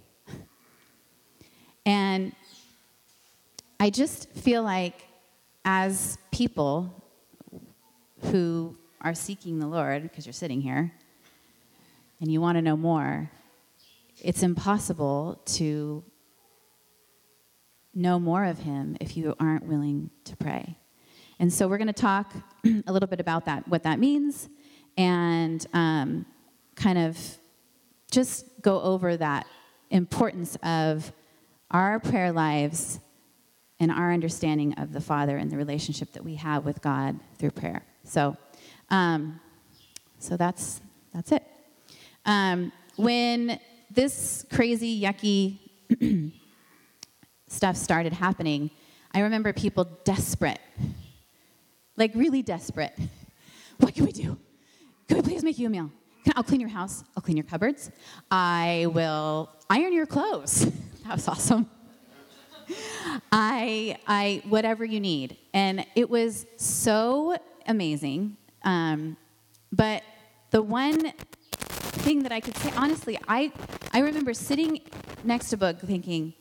And 1.87 2.33
I 3.79 3.91
just 3.91 4.29
feel 4.33 4.65
like, 4.65 5.07
as 5.65 6.19
people 6.33 6.93
who 8.33 8.77
are 9.01 9.15
seeking 9.15 9.61
the 9.61 9.69
Lord, 9.69 10.03
because 10.03 10.27
you're 10.27 10.33
sitting 10.33 10.61
here 10.61 10.93
and 12.21 12.33
you 12.33 12.41
want 12.41 12.59
to 12.59 12.63
know 12.63 12.77
more, 12.77 13.31
it's 14.21 14.43
impossible 14.43 15.41
to 15.45 16.03
know 17.95 18.19
more 18.19 18.45
of 18.45 18.59
Him 18.59 18.97
if 19.01 19.17
you 19.17 19.37
aren't 19.39 19.67
willing 19.67 20.11
to 20.25 20.37
pray. 20.37 20.77
And 21.39 21.53
so 21.53 21.69
we're 21.69 21.79
going 21.79 21.87
to 21.87 21.93
talk 21.93 22.35
a 22.87 22.93
little 22.93 23.09
bit 23.09 23.21
about 23.21 23.45
that, 23.45 23.69
what 23.69 23.85
that 23.85 24.01
means, 24.01 24.49
and 24.97 25.67
um, 25.73 26.27
kind 26.77 26.99
of 26.99 27.19
just 28.11 28.47
go 28.63 28.81
over 28.81 29.17
that 29.17 29.47
importance 29.91 30.57
of 30.63 31.13
our 31.71 31.99
prayer 31.99 32.33
lives 32.33 33.01
and 33.81 33.91
our 33.91 34.13
understanding 34.13 34.75
of 34.75 34.93
the 34.93 35.01
Father 35.01 35.37
and 35.37 35.51
the 35.51 35.57
relationship 35.57 36.13
that 36.13 36.25
we 36.25 36.37
have 36.37 36.65
with 36.65 36.81
God 36.81 37.19
through 37.39 37.51
prayer. 37.51 37.83
So, 38.05 38.37
um, 38.91 39.41
so 40.19 40.37
that's 40.37 40.81
that's 41.13 41.33
it. 41.33 41.45
Um, 42.25 42.73
when 42.97 43.59
this 43.91 44.45
crazy, 44.53 45.01
yucky 45.01 45.59
stuff 47.49 47.77
started 47.77 48.13
happening, 48.13 48.71
I 49.13 49.21
remember 49.21 49.53
people 49.53 49.85
desperate, 50.05 50.61
like 51.97 52.13
really 52.15 52.43
desperate. 52.43 52.97
What 53.79 53.93
can 53.93 54.05
we 54.05 54.13
do? 54.13 54.39
Can 55.09 55.19
we 55.19 55.23
please 55.23 55.45
make 55.45 55.59
you 55.59 55.67
a 55.67 55.71
meal? 55.71 55.91
Can, 56.25 56.33
I'll 56.37 56.43
clean 56.43 56.61
your 56.61 56.71
house. 56.71 57.05
I'll 57.17 57.23
clean 57.23 57.37
your 57.37 57.45
cupboards. 57.45 57.91
I 58.31 58.87
will 58.93 59.51
iron 59.69 59.93
your 59.93 60.07
clothes. 60.07 60.65
that 61.05 61.15
was 61.15 61.29
awesome. 61.29 61.69
I, 63.31 63.99
I, 64.07 64.43
whatever 64.49 64.85
you 64.85 65.01
need. 65.01 65.37
And 65.53 65.85
it 65.95 66.09
was 66.09 66.47
so 66.57 67.37
amazing. 67.67 68.37
Um, 68.63 69.17
but 69.71 70.03
the 70.51 70.63
one 70.63 71.13
thing 71.13 72.23
that 72.23 72.33
I 72.33 72.41
could 72.41 72.57
say, 72.57 72.73
honestly, 72.77 73.19
I, 73.29 73.53
I 73.93 74.01
remember 74.01 74.33
sitting 74.33 74.81
next 75.23 75.51
to 75.51 75.59
Boog 75.59 75.81
thinking, 75.81 76.33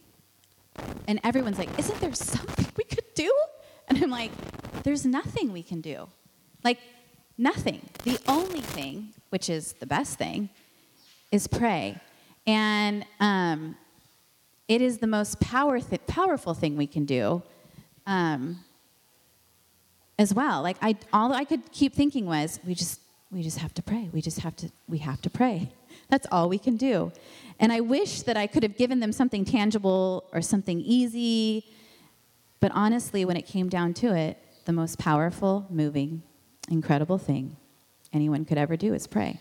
and 1.08 1.20
everyone's 1.24 1.58
like, 1.58 1.70
isn't 1.78 2.00
there 2.00 2.14
something 2.14 2.68
we 2.78 2.86
could 2.86 3.14
do? 3.16 3.34
And 3.90 4.02
I'm 4.02 4.10
like, 4.10 4.32
there's 4.84 5.06
nothing 5.06 5.52
we 5.52 5.64
can 5.64 5.82
do. 5.82 6.08
Like, 6.64 6.80
nothing. 7.38 7.82
The 8.04 8.20
only 8.28 8.62
thing, 8.62 9.14
which 9.30 9.50
is 9.50 9.74
the 9.74 9.86
best 9.86 10.18
thing, 10.18 10.50
is 11.32 11.48
pray. 11.48 12.00
And 12.46 13.06
um, 13.20 13.76
it 14.68 14.82
is 14.82 15.00
the 15.00 15.08
most 15.08 15.40
power 15.40 15.80
th- 15.80 16.06
powerful 16.08 16.54
thing 16.54 16.78
we 16.78 16.88
can 16.88 17.06
do 17.06 17.42
um, 18.06 18.64
as 20.20 20.34
well. 20.34 20.62
Like, 20.62 20.78
I, 20.82 20.96
all 21.12 21.34
I 21.34 21.44
could 21.44 21.72
keep 21.72 21.94
thinking 21.94 22.26
was, 22.26 22.60
we 22.66 22.76
just, 22.76 23.00
we 23.32 23.42
just 23.42 23.58
have 23.58 23.74
to 23.76 23.82
pray. 23.82 24.10
We 24.14 24.22
just 24.22 24.40
have 24.40 24.56
to, 24.58 24.72
we 24.88 25.00
have 25.00 25.22
to 25.24 25.30
pray. 25.30 25.72
That's 26.10 26.28
all 26.32 26.50
we 26.50 26.60
can 26.60 26.78
do. 26.78 27.12
And 27.60 27.72
I 27.72 27.80
wish 27.80 28.22
that 28.24 28.38
I 28.38 28.48
could 28.48 28.64
have 28.64 28.78
given 28.78 29.00
them 29.00 29.12
something 29.12 29.46
tangible 29.46 30.26
or 30.34 30.42
something 30.42 30.82
easy. 30.82 31.66
But 32.60 32.72
honestly, 32.74 33.26
when 33.26 33.38
it 33.38 33.46
came 33.46 33.70
down 33.70 33.94
to 33.96 34.16
it, 34.16 34.38
the 34.66 34.74
most 34.74 34.98
powerful, 35.00 35.66
moving, 35.70 36.24
incredible 36.74 37.18
thing 37.18 37.56
anyone 38.12 38.44
could 38.44 38.58
ever 38.58 38.76
do 38.76 38.94
is 38.94 39.08
pray. 39.08 39.40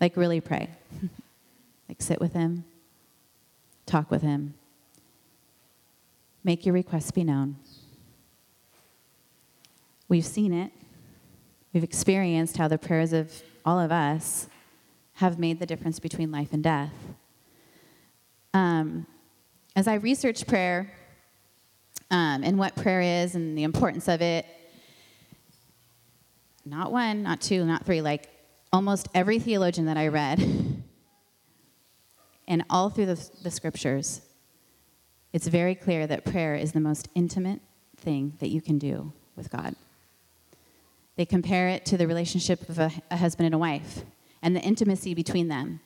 Like, 0.00 0.16
really 0.16 0.40
pray. 0.40 0.70
like, 1.88 2.00
sit 2.00 2.20
with 2.20 2.32
Him, 2.32 2.64
talk 3.84 4.10
with 4.10 4.22
Him, 4.22 4.54
make 6.44 6.64
your 6.64 6.72
requests 6.72 7.10
be 7.10 7.24
known. 7.24 7.56
We've 10.08 10.24
seen 10.24 10.54
it, 10.54 10.72
we've 11.74 11.84
experienced 11.84 12.56
how 12.56 12.68
the 12.68 12.78
prayers 12.78 13.12
of 13.12 13.42
all 13.64 13.78
of 13.78 13.92
us 13.92 14.48
have 15.14 15.38
made 15.38 15.58
the 15.58 15.66
difference 15.66 15.98
between 15.98 16.30
life 16.30 16.52
and 16.52 16.62
death. 16.62 16.94
Um, 18.54 19.06
as 19.76 19.86
I 19.86 19.94
researched 19.94 20.46
prayer 20.46 20.92
um, 22.10 22.42
and 22.42 22.58
what 22.58 22.76
prayer 22.76 23.00
is 23.00 23.34
and 23.34 23.58
the 23.58 23.64
importance 23.64 24.08
of 24.08 24.22
it, 24.22 24.46
not 26.68 26.92
one, 26.92 27.22
not 27.22 27.40
two, 27.40 27.64
not 27.64 27.84
three, 27.84 28.00
like 28.02 28.28
almost 28.72 29.08
every 29.14 29.38
theologian 29.38 29.86
that 29.86 29.96
I 29.96 30.08
read, 30.08 30.40
and 32.48 32.64
all 32.70 32.90
through 32.90 33.06
the, 33.06 33.30
the 33.42 33.50
scriptures, 33.50 34.22
it's 35.32 35.46
very 35.46 35.74
clear 35.74 36.06
that 36.06 36.24
prayer 36.24 36.54
is 36.54 36.72
the 36.72 36.80
most 36.80 37.08
intimate 37.14 37.60
thing 37.96 38.34
that 38.40 38.48
you 38.48 38.60
can 38.60 38.78
do 38.78 39.12
with 39.36 39.50
God. 39.50 39.74
They 41.16 41.26
compare 41.26 41.68
it 41.68 41.84
to 41.86 41.96
the 41.96 42.06
relationship 42.06 42.68
of 42.68 42.78
a, 42.78 42.90
a 43.10 43.16
husband 43.16 43.46
and 43.46 43.54
a 43.54 43.58
wife 43.58 44.04
and 44.42 44.54
the 44.54 44.60
intimacy 44.60 45.14
between 45.14 45.48
them. 45.48 45.80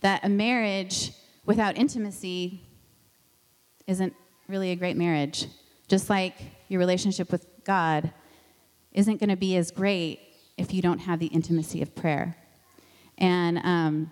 That 0.00 0.24
a 0.24 0.28
marriage 0.28 1.12
without 1.46 1.78
intimacy 1.78 2.60
isn't 3.86 4.14
really 4.48 4.70
a 4.72 4.76
great 4.76 4.96
marriage. 4.96 5.46
Just 5.88 6.10
like 6.10 6.34
your 6.68 6.78
relationship 6.78 7.32
with 7.32 7.46
God 7.64 8.12
isn't 8.96 9.20
going 9.20 9.30
to 9.30 9.36
be 9.36 9.56
as 9.56 9.70
great 9.70 10.20
if 10.56 10.74
you 10.74 10.82
don't 10.82 10.98
have 10.98 11.20
the 11.20 11.26
intimacy 11.26 11.82
of 11.82 11.94
prayer. 11.94 12.36
And 13.18 13.58
um, 13.58 14.10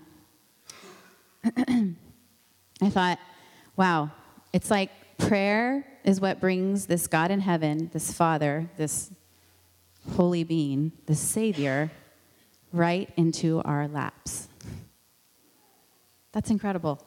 I 2.83 2.91
thought, 2.91 3.19
wow, 3.77 4.11
it's 4.53 4.71
like 4.71 4.91
prayer 5.19 5.85
is 6.05 6.21
what 6.21 6.39
brings 6.39 6.87
this 6.87 7.07
God 7.07 7.31
in 7.31 7.41
heaven, 7.41 7.91
this 7.93 8.13
Father, 8.13 8.69
this 8.77 9.11
holy 10.13 10.45
being, 10.45 10.93
this 11.07 11.19
Savior, 11.19 11.91
right 12.73 13.11
into 13.17 13.63
our 13.63 13.89
laps. 13.89 14.49
That's 16.33 16.51
incredible. 16.51 17.05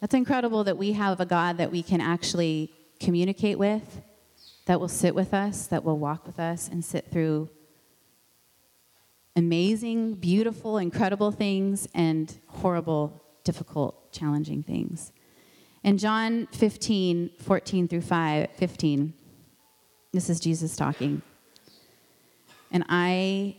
That's 0.00 0.14
incredible 0.14 0.64
that 0.64 0.76
we 0.76 0.92
have 0.92 1.20
a 1.20 1.26
God 1.26 1.58
that 1.58 1.72
we 1.72 1.82
can 1.82 2.00
actually 2.00 2.72
communicate 3.00 3.58
with, 3.58 4.00
that 4.66 4.80
will 4.80 4.88
sit 4.88 5.14
with 5.14 5.34
us, 5.34 5.66
that 5.66 5.84
will 5.84 5.98
walk 5.98 6.26
with 6.26 6.38
us, 6.38 6.68
and 6.68 6.84
sit 6.84 7.10
through 7.10 7.48
amazing, 9.34 10.14
beautiful, 10.14 10.78
incredible 10.78 11.30
things 11.30 11.88
and 11.94 12.38
horrible, 12.46 13.22
difficult, 13.44 14.12
challenging 14.12 14.62
things. 14.62 15.12
In 15.82 15.98
John 15.98 16.46
15, 16.52 17.30
14 17.40 17.88
through 17.88 18.02
5, 18.02 18.50
15, 18.54 19.14
this 20.12 20.28
is 20.30 20.38
Jesus 20.38 20.76
talking. 20.76 21.22
And 22.70 22.84
I 22.88 23.56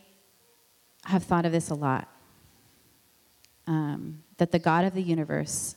have 1.06 1.24
thought 1.24 1.46
of 1.46 1.52
this 1.52 1.70
a 1.70 1.76
lot 1.76 2.08
um, 3.68 4.24
that 4.38 4.52
the 4.52 4.60
God 4.60 4.86
of 4.86 4.94
the 4.94 5.02
universe 5.02 5.76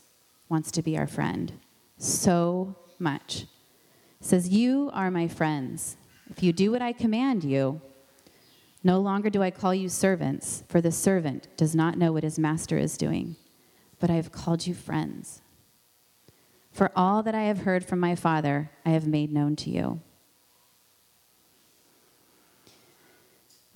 wants 0.49 0.71
to 0.73 0.83
be 0.83 0.97
our 0.97 1.07
friend 1.07 1.53
so 1.99 2.77
much. 2.99 3.47
Says, 4.27 4.49
You 4.49 4.91
are 4.93 5.09
my 5.09 5.29
friends. 5.29 5.97
If 6.29 6.43
you 6.43 6.53
do 6.53 6.73
what 6.73 6.83
I 6.83 6.93
command 6.93 7.45
you, 7.45 7.81
no 8.83 8.99
longer 8.99 9.31
do 9.31 9.41
I 9.41 9.53
call 9.53 9.73
you 9.73 9.89
servants, 9.89 10.65
for 10.69 10.81
the 10.81 10.91
servant 10.91 11.47
does 11.57 11.77
not 11.77 11.97
know 11.97 12.11
what 12.11 12.25
his 12.25 12.37
master 12.37 12.77
is 12.77 12.99
doing, 12.99 13.37
but 14.01 14.11
I 14.11 14.15
have 14.15 14.33
called 14.33 14.67
you 14.67 14.75
friends. 14.75 15.43
For 16.73 16.91
all 16.97 17.23
that 17.23 17.37
I 17.37 17.45
have 17.45 17.59
heard 17.59 17.85
from 17.85 18.01
my 18.01 18.17
Father, 18.17 18.73
I 18.85 18.91
have 18.91 19.07
made 19.07 19.33
known 19.33 19.55
to 19.57 19.71
you. 19.71 20.01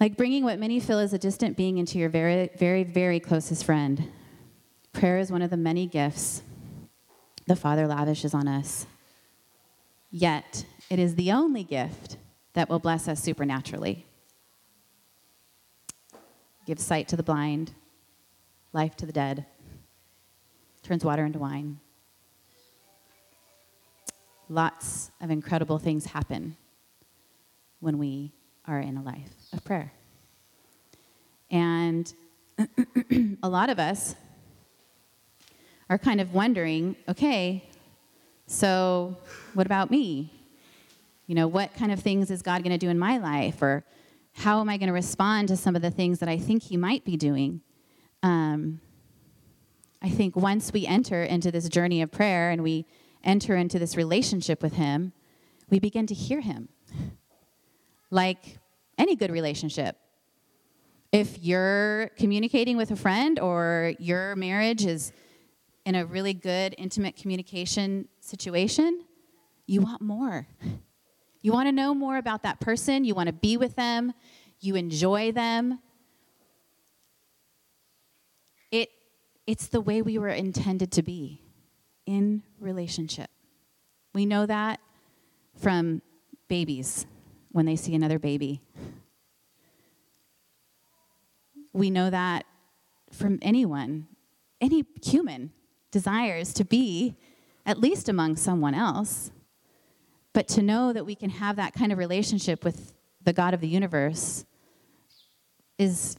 Like 0.00 0.16
bringing 0.16 0.42
what 0.42 0.58
many 0.58 0.80
feel 0.80 0.98
is 0.98 1.12
a 1.12 1.18
distant 1.18 1.56
being 1.56 1.78
into 1.78 1.96
your 1.96 2.08
very, 2.08 2.50
very, 2.58 2.82
very 2.82 3.20
closest 3.20 3.64
friend. 3.64 4.10
Prayer 4.92 5.18
is 5.18 5.30
one 5.30 5.42
of 5.42 5.50
the 5.50 5.56
many 5.56 5.86
gifts 5.86 6.42
the 7.46 7.54
Father 7.54 7.86
lavishes 7.86 8.34
on 8.34 8.48
us. 8.48 8.86
Yet, 10.10 10.64
it 10.88 10.98
is 10.98 11.14
the 11.14 11.30
only 11.32 11.62
gift 11.62 12.16
that 12.54 12.68
will 12.68 12.80
bless 12.80 13.06
us 13.06 13.22
supernaturally. 13.22 14.06
Gives 16.66 16.82
sight 16.82 17.08
to 17.08 17.16
the 17.16 17.22
blind, 17.22 17.72
life 18.72 18.96
to 18.96 19.06
the 19.06 19.12
dead, 19.12 19.46
turns 20.82 21.04
water 21.04 21.24
into 21.24 21.38
wine. 21.38 21.78
Lots 24.48 25.12
of 25.20 25.30
incredible 25.30 25.78
things 25.78 26.06
happen 26.06 26.56
when 27.78 27.98
we 27.98 28.32
are 28.66 28.80
in 28.80 28.96
a 28.96 29.02
life 29.02 29.32
of 29.52 29.64
prayer. 29.64 29.92
And 31.52 32.12
a 33.42 33.48
lot 33.48 33.70
of 33.70 33.78
us 33.78 34.16
are 35.88 35.98
kind 35.98 36.20
of 36.20 36.34
wondering 36.34 36.96
okay, 37.08 37.69
so 38.50 39.16
what 39.54 39.64
about 39.64 39.92
me? 39.92 40.32
You 41.28 41.36
know, 41.36 41.46
what 41.46 41.72
kind 41.74 41.92
of 41.92 42.00
things 42.00 42.32
is 42.32 42.42
God 42.42 42.64
going 42.64 42.72
to 42.72 42.78
do 42.78 42.90
in 42.90 42.98
my 42.98 43.18
life? 43.18 43.62
Or 43.62 43.84
how 44.32 44.60
am 44.60 44.68
I 44.68 44.76
going 44.76 44.88
to 44.88 44.92
respond 44.92 45.48
to 45.48 45.56
some 45.56 45.76
of 45.76 45.82
the 45.82 45.90
things 45.90 46.18
that 46.18 46.28
I 46.28 46.36
think 46.36 46.64
He 46.64 46.76
might 46.76 47.04
be 47.04 47.16
doing? 47.16 47.60
Um, 48.24 48.80
I 50.02 50.08
think 50.08 50.34
once 50.34 50.72
we 50.72 50.84
enter 50.84 51.22
into 51.22 51.52
this 51.52 51.68
journey 51.68 52.02
of 52.02 52.10
prayer 52.10 52.50
and 52.50 52.64
we 52.64 52.86
enter 53.22 53.54
into 53.54 53.78
this 53.78 53.96
relationship 53.96 54.64
with 54.64 54.74
Him, 54.74 55.12
we 55.68 55.78
begin 55.78 56.08
to 56.08 56.14
hear 56.14 56.40
Him. 56.40 56.68
Like 58.10 58.58
any 58.98 59.14
good 59.14 59.30
relationship. 59.30 59.96
If 61.12 61.38
you're 61.38 62.08
communicating 62.18 62.76
with 62.76 62.90
a 62.90 62.96
friend 62.96 63.38
or 63.38 63.94
your 64.00 64.34
marriage 64.34 64.84
is 64.84 65.12
in 65.84 65.94
a 65.94 66.04
really 66.04 66.34
good, 66.34 66.74
intimate 66.78 67.16
communication 67.16 68.08
situation, 68.20 69.04
you 69.66 69.80
want 69.80 70.02
more. 70.02 70.46
You 71.42 71.52
want 71.52 71.68
to 71.68 71.72
know 71.72 71.94
more 71.94 72.18
about 72.18 72.42
that 72.42 72.60
person, 72.60 73.06
you 73.06 73.14
want 73.14 73.28
to 73.28 73.32
be 73.32 73.56
with 73.56 73.74
them, 73.74 74.12
you 74.60 74.76
enjoy 74.76 75.32
them. 75.32 75.78
It, 78.70 78.90
it's 79.46 79.68
the 79.68 79.80
way 79.80 80.02
we 80.02 80.18
were 80.18 80.28
intended 80.28 80.92
to 80.92 81.02
be 81.02 81.40
in 82.04 82.42
relationship. 82.58 83.30
We 84.12 84.26
know 84.26 84.44
that 84.44 84.80
from 85.56 86.02
babies 86.48 87.06
when 87.52 87.64
they 87.64 87.76
see 87.76 87.94
another 87.94 88.18
baby. 88.18 88.60
We 91.72 91.88
know 91.88 92.10
that 92.10 92.44
from 93.12 93.38
anyone, 93.40 94.08
any 94.60 94.84
human 95.02 95.52
desires 95.90 96.52
to 96.54 96.64
be 96.64 97.16
at 97.66 97.78
least 97.78 98.08
among 98.08 98.36
someone 98.36 98.74
else. 98.74 99.30
But 100.32 100.48
to 100.48 100.62
know 100.62 100.92
that 100.92 101.04
we 101.04 101.14
can 101.14 101.30
have 101.30 101.56
that 101.56 101.74
kind 101.74 101.92
of 101.92 101.98
relationship 101.98 102.64
with 102.64 102.94
the 103.22 103.32
God 103.32 103.52
of 103.52 103.60
the 103.60 103.68
universe 103.68 104.44
is, 105.78 106.16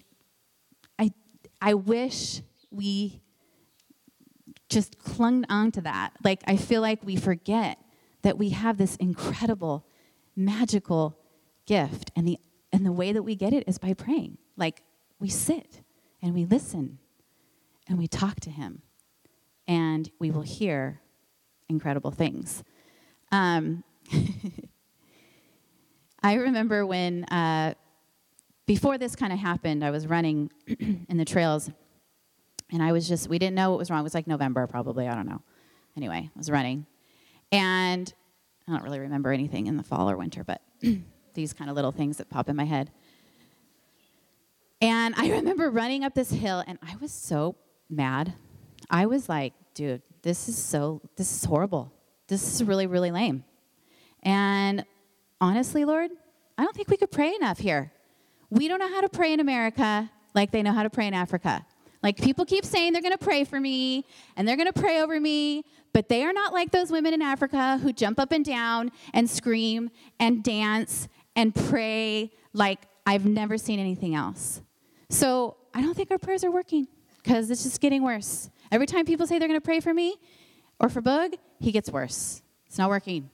I, 0.99 1.11
I 1.61 1.73
wish 1.73 2.41
we 2.71 3.21
just 4.69 4.97
clung 4.99 5.45
on 5.49 5.71
to 5.71 5.81
that. 5.81 6.13
Like, 6.23 6.41
I 6.47 6.57
feel 6.57 6.81
like 6.81 6.99
we 7.03 7.15
forget 7.15 7.77
that 8.21 8.37
we 8.37 8.49
have 8.49 8.77
this 8.77 8.95
incredible, 8.97 9.85
magical 10.35 11.17
gift. 11.65 12.11
And 12.15 12.27
the, 12.27 12.37
and 12.71 12.85
the 12.85 12.91
way 12.91 13.11
that 13.11 13.23
we 13.23 13.35
get 13.35 13.53
it 13.53 13.63
is 13.67 13.77
by 13.77 13.93
praying. 13.93 14.37
Like, 14.57 14.83
we 15.19 15.29
sit 15.29 15.81
and 16.21 16.33
we 16.33 16.45
listen 16.45 16.99
and 17.87 17.97
we 17.97 18.07
talk 18.07 18.39
to 18.41 18.49
Him, 18.49 18.81
and 19.71 20.11
we 20.19 20.31
will 20.31 20.41
hear 20.41 20.99
incredible 21.69 22.11
things. 22.11 22.61
Um, 23.31 23.85
I 26.21 26.33
remember 26.33 26.85
when, 26.85 27.23
uh, 27.23 27.75
before 28.65 28.97
this 28.97 29.15
kind 29.15 29.31
of 29.31 29.39
happened, 29.39 29.85
I 29.85 29.91
was 29.91 30.07
running 30.07 30.51
in 30.67 31.15
the 31.15 31.23
trails, 31.23 31.71
and 32.69 32.83
I 32.83 32.91
was 32.91 33.07
just, 33.07 33.29
we 33.29 33.39
didn't 33.39 33.55
know 33.55 33.69
what 33.69 33.79
was 33.79 33.89
wrong. 33.89 34.01
It 34.01 34.03
was 34.03 34.13
like 34.13 34.27
November, 34.27 34.67
probably, 34.67 35.07
I 35.07 35.15
don't 35.15 35.25
know. 35.25 35.41
Anyway, 35.95 36.29
I 36.35 36.37
was 36.37 36.51
running. 36.51 36.85
And 37.53 38.13
I 38.67 38.73
don't 38.73 38.83
really 38.83 38.99
remember 38.99 39.31
anything 39.31 39.67
in 39.67 39.77
the 39.77 39.83
fall 39.83 40.11
or 40.11 40.17
winter, 40.17 40.43
but 40.43 40.61
these 41.33 41.53
kind 41.53 41.69
of 41.69 41.77
little 41.77 41.93
things 41.93 42.17
that 42.17 42.29
pop 42.29 42.49
in 42.49 42.57
my 42.57 42.65
head. 42.65 42.91
And 44.81 45.15
I 45.15 45.29
remember 45.37 45.69
running 45.69 46.03
up 46.03 46.13
this 46.13 46.31
hill, 46.31 46.61
and 46.67 46.77
I 46.81 46.97
was 46.97 47.13
so 47.13 47.55
mad. 47.89 48.33
I 48.89 49.05
was 49.05 49.29
like, 49.29 49.53
dude, 49.73 50.01
this 50.21 50.47
is 50.49 50.57
so, 50.57 51.01
this 51.15 51.31
is 51.31 51.43
horrible. 51.43 51.91
This 52.27 52.53
is 52.53 52.63
really, 52.63 52.87
really 52.87 53.11
lame. 53.11 53.43
And 54.23 54.85
honestly, 55.39 55.85
Lord, 55.85 56.11
I 56.57 56.63
don't 56.63 56.75
think 56.75 56.89
we 56.89 56.97
could 56.97 57.11
pray 57.11 57.33
enough 57.35 57.59
here. 57.59 57.91
We 58.49 58.67
don't 58.67 58.79
know 58.79 58.89
how 58.89 59.01
to 59.01 59.09
pray 59.09 59.33
in 59.33 59.39
America 59.39 60.09
like 60.33 60.51
they 60.51 60.61
know 60.61 60.73
how 60.73 60.83
to 60.83 60.89
pray 60.89 61.07
in 61.07 61.13
Africa. 61.13 61.65
Like 62.03 62.17
people 62.17 62.45
keep 62.45 62.65
saying 62.65 62.93
they're 62.93 63.01
going 63.01 63.17
to 63.17 63.23
pray 63.23 63.43
for 63.43 63.59
me 63.59 64.05
and 64.35 64.47
they're 64.47 64.55
going 64.55 64.71
to 64.71 64.79
pray 64.79 65.01
over 65.01 65.19
me, 65.19 65.63
but 65.93 66.09
they 66.09 66.23
are 66.23 66.33
not 66.33 66.53
like 66.53 66.71
those 66.71 66.91
women 66.91 67.13
in 67.13 67.21
Africa 67.21 67.77
who 67.77 67.93
jump 67.93 68.19
up 68.19 68.31
and 68.31 68.43
down 68.43 68.91
and 69.13 69.29
scream 69.29 69.91
and 70.19 70.43
dance 70.43 71.07
and 71.35 71.53
pray 71.53 72.31
like 72.53 72.79
I've 73.05 73.25
never 73.25 73.57
seen 73.57 73.79
anything 73.79 74.15
else. 74.15 74.61
So 75.09 75.57
I 75.73 75.81
don't 75.81 75.95
think 75.95 76.11
our 76.11 76.17
prayers 76.17 76.43
are 76.43 76.51
working 76.51 76.87
because 77.23 77.49
it's 77.51 77.63
just 77.63 77.81
getting 77.81 78.03
worse. 78.03 78.49
Every 78.71 78.87
time 78.87 79.05
people 79.05 79.27
say 79.27 79.37
they're 79.37 79.47
going 79.47 79.59
to 79.59 79.65
pray 79.65 79.81
for 79.81 79.93
me 79.93 80.15
or 80.79 80.89
for 80.89 81.01
Bug, 81.01 81.33
he 81.59 81.71
gets 81.71 81.89
worse. 81.89 82.41
It's 82.65 82.77
not 82.77 82.89
working. 82.89 83.29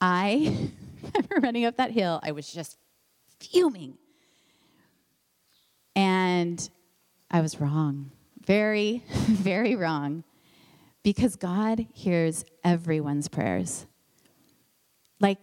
I 0.00 0.70
remember 1.02 1.40
running 1.40 1.64
up 1.64 1.76
that 1.78 1.92
hill, 1.92 2.20
I 2.22 2.32
was 2.32 2.52
just 2.52 2.76
fuming. 3.40 3.96
And 5.96 6.68
I 7.30 7.40
was 7.40 7.60
wrong. 7.60 8.10
Very, 8.44 9.02
very 9.10 9.76
wrong. 9.76 10.24
Because 11.02 11.36
God 11.36 11.86
hears 11.92 12.44
everyone's 12.62 13.28
prayers. 13.28 13.86
Like, 15.20 15.38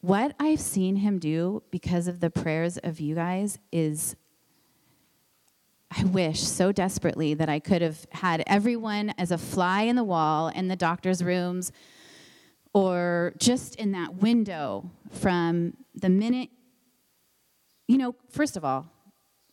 what 0.00 0.34
I've 0.38 0.60
seen 0.60 0.96
him 0.96 1.18
do 1.18 1.62
because 1.70 2.08
of 2.08 2.20
the 2.20 2.30
prayers 2.30 2.78
of 2.78 3.00
you 3.00 3.14
guys 3.14 3.58
is 3.72 4.16
I 5.96 6.04
wish 6.04 6.40
so 6.40 6.72
desperately 6.72 7.34
that 7.34 7.48
I 7.48 7.60
could 7.60 7.80
have 7.80 8.06
had 8.10 8.42
everyone 8.46 9.14
as 9.16 9.30
a 9.30 9.38
fly 9.38 9.82
in 9.82 9.94
the 9.94 10.02
wall 10.02 10.48
in 10.48 10.66
the 10.66 10.74
doctor's 10.74 11.22
rooms 11.22 11.70
or 12.72 13.32
just 13.38 13.76
in 13.76 13.92
that 13.92 14.16
window 14.16 14.90
from 15.12 15.74
the 15.94 16.08
minute, 16.08 16.50
you 17.86 17.96
know, 17.96 18.16
first 18.28 18.56
of 18.56 18.64
all, 18.64 18.90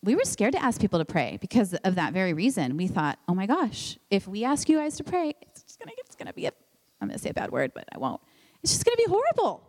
we 0.02 0.16
were 0.16 0.24
scared 0.24 0.54
to 0.54 0.64
ask 0.64 0.82
people 0.82 0.98
to 0.98 1.06
pray 1.06 1.38
because 1.40 1.76
of 1.76 1.94
that 1.94 2.12
very 2.12 2.34
reason. 2.34 2.76
We 2.76 2.88
thought, 2.88 3.20
oh 3.28 3.36
my 3.36 3.46
gosh, 3.46 4.00
if 4.10 4.28
we 4.28 4.44
ask 4.44 4.68
you 4.68 4.78
guys 4.78 4.98
to 4.98 5.04
pray, 5.04 5.36
it's 5.44 5.62
just 5.62 5.80
gonna, 5.80 5.92
it's 5.98 6.16
gonna 6.16 6.34
be 6.34 6.48
a, 6.48 6.52
I'm 7.00 7.10
gonna 7.10 7.20
say 7.20 7.30
a 7.30 7.34
bad 7.36 7.52
word, 7.52 7.72
but 7.76 7.86
I 7.94 8.00
won't. 8.00 8.20
It's 8.64 8.72
just 8.74 8.84
gonna 8.84 8.98
be 8.98 9.06
horrible. 9.06 9.62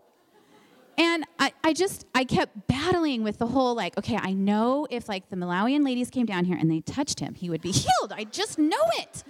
And 0.97 1.25
I, 1.43 1.53
I 1.65 1.73
just, 1.73 2.07
I 2.15 2.23
kept 2.23 2.69
battling 2.69 3.25
with 3.25 3.39
the 3.39 3.49
whole 3.49 3.75
like, 3.75 3.99
okay, 3.99 4.17
I 4.17 4.33
know 4.33 4.87
if 4.89 5.09
like 5.09 5.29
the 5.29 5.35
Malawian 5.35 5.85
ladies 5.85 6.09
came 6.09 6.25
down 6.25 6.45
here 6.45 6.57
and 6.57 6.71
they 6.71 6.79
touched 6.83 7.19
him, 7.19 7.35
he 7.35 7.51
would 7.51 7.61
be 7.61 7.73
healed. 7.73 8.13
I 8.13 8.23
just 8.23 8.61
know 8.61 8.77
it. 8.99 9.25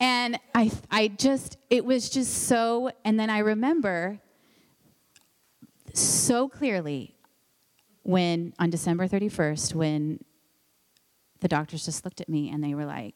And 0.00 0.40
I, 0.56 0.72
I 0.90 1.06
just, 1.06 1.56
it 1.70 1.84
was 1.84 2.10
just 2.10 2.48
so, 2.48 2.90
and 3.04 3.20
then 3.20 3.30
I 3.30 3.38
remember 3.38 4.18
so 5.94 6.48
clearly 6.48 7.14
when 8.02 8.54
on 8.58 8.70
December 8.70 9.06
31st, 9.06 9.72
when 9.72 10.18
the 11.38 11.46
doctors 11.46 11.84
just 11.84 12.04
looked 12.04 12.20
at 12.20 12.28
me 12.28 12.50
and 12.50 12.64
they 12.64 12.74
were 12.74 12.86
like, 12.86 13.14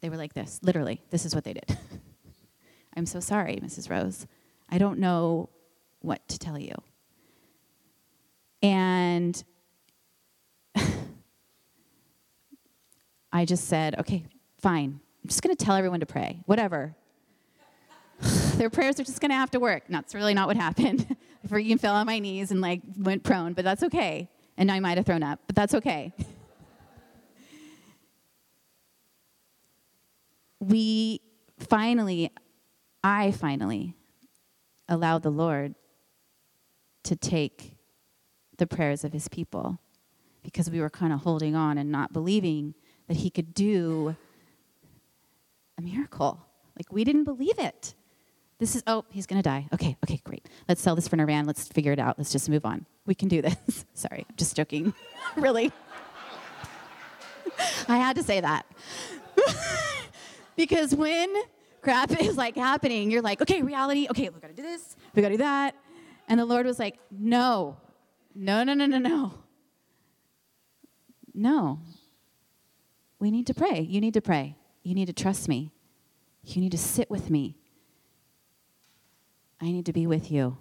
they 0.00 0.10
were 0.10 0.16
like 0.16 0.34
this, 0.34 0.58
literally, 0.64 1.00
this 1.10 1.24
is 1.24 1.32
what 1.32 1.44
they 1.44 1.52
did. 1.52 1.78
I'm 2.96 3.06
so 3.06 3.20
sorry, 3.20 3.56
Mrs. 3.62 3.90
Rose. 3.90 4.26
I 4.68 4.78
don't 4.78 4.98
know 4.98 5.48
what 6.00 6.26
to 6.28 6.38
tell 6.38 6.58
you. 6.58 6.74
And 8.62 9.42
I 13.32 13.44
just 13.44 13.68
said, 13.68 13.98
okay, 13.98 14.24
fine. 14.60 15.00
I'm 15.22 15.28
just 15.28 15.42
going 15.42 15.54
to 15.54 15.64
tell 15.64 15.76
everyone 15.76 16.00
to 16.00 16.06
pray, 16.06 16.42
whatever. 16.46 16.94
Their 18.56 18.70
prayers 18.70 19.00
are 19.00 19.04
just 19.04 19.20
going 19.20 19.30
to 19.30 19.36
have 19.36 19.50
to 19.52 19.60
work. 19.60 19.84
That's 19.88 20.14
really 20.14 20.34
not 20.34 20.48
what 20.48 20.56
happened. 20.56 21.16
I 21.44 21.48
freaking 21.48 21.80
fell 21.80 21.94
on 21.94 22.06
my 22.06 22.18
knees 22.18 22.50
and 22.50 22.60
like 22.60 22.82
went 22.96 23.24
prone, 23.24 23.52
but 23.52 23.64
that's 23.64 23.82
okay. 23.82 24.28
And 24.56 24.70
I 24.70 24.80
might 24.80 24.96
have 24.96 25.06
thrown 25.06 25.22
up, 25.22 25.40
but 25.46 25.56
that's 25.56 25.74
okay. 25.74 26.12
we 30.60 31.20
finally 31.58 32.30
I 33.04 33.32
finally 33.32 33.96
allowed 34.88 35.22
the 35.22 35.30
Lord 35.30 35.74
to 37.04 37.16
take 37.16 37.76
the 38.58 38.66
prayers 38.66 39.04
of 39.04 39.12
his 39.12 39.28
people 39.28 39.78
because 40.42 40.70
we 40.70 40.80
were 40.80 40.90
kind 40.90 41.12
of 41.12 41.20
holding 41.20 41.54
on 41.54 41.78
and 41.78 41.90
not 41.90 42.12
believing 42.12 42.74
that 43.08 43.16
he 43.16 43.30
could 43.30 43.54
do 43.54 44.16
a 45.78 45.82
miracle. 45.82 46.44
Like 46.76 46.92
we 46.92 47.04
didn't 47.04 47.24
believe 47.24 47.58
it. 47.58 47.94
This 48.58 48.76
is, 48.76 48.84
oh, 48.86 49.04
he's 49.10 49.26
going 49.26 49.42
to 49.42 49.48
die. 49.48 49.66
Okay, 49.74 49.96
okay, 50.04 50.20
great. 50.22 50.48
Let's 50.68 50.80
sell 50.80 50.94
this 50.94 51.08
for 51.08 51.16
Naran. 51.16 51.46
Let's 51.46 51.66
figure 51.66 51.90
it 51.90 51.98
out. 51.98 52.16
Let's 52.16 52.30
just 52.30 52.48
move 52.48 52.64
on. 52.64 52.86
We 53.06 53.14
can 53.14 53.26
do 53.28 53.42
this. 53.42 53.84
Sorry, 53.94 54.24
I'm 54.28 54.36
just 54.36 54.54
joking. 54.54 54.94
really. 55.36 55.72
I 57.88 57.96
had 57.96 58.14
to 58.16 58.22
say 58.22 58.40
that. 58.40 58.64
because 60.54 60.94
when 60.94 61.34
crap 61.82 62.10
is 62.20 62.36
like 62.36 62.56
happening, 62.56 63.10
you're 63.10 63.22
like, 63.22 63.42
okay, 63.42 63.62
reality, 63.62 64.06
okay, 64.10 64.28
we 64.28 64.40
gotta 64.40 64.54
do 64.54 64.62
this, 64.62 64.96
we 65.14 65.22
gotta 65.22 65.34
do 65.34 65.38
that. 65.38 65.74
And 66.28 66.40
the 66.40 66.46
Lord 66.46 66.64
was 66.64 66.78
like, 66.78 66.98
no, 67.10 67.76
no, 68.34 68.64
no, 68.64 68.74
no, 68.74 68.86
no, 68.86 68.98
no. 68.98 69.34
No. 71.34 71.80
We 73.18 73.30
need 73.30 73.46
to 73.46 73.54
pray. 73.54 73.80
You 73.80 74.00
need 74.00 74.14
to 74.14 74.20
pray. 74.20 74.56
You 74.82 74.94
need 74.94 75.06
to 75.06 75.12
trust 75.12 75.48
me. 75.48 75.72
You 76.44 76.60
need 76.60 76.72
to 76.72 76.78
sit 76.78 77.10
with 77.10 77.30
me. 77.30 77.56
I 79.60 79.66
need 79.66 79.86
to 79.86 79.92
be 79.92 80.06
with 80.06 80.30
you. 80.30 80.56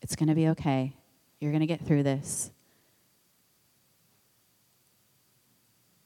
It's 0.00 0.16
going 0.16 0.28
to 0.28 0.34
be 0.34 0.48
okay. 0.48 0.96
You're 1.40 1.52
going 1.52 1.60
to 1.60 1.66
get 1.66 1.84
through 1.86 2.04
this. 2.04 2.50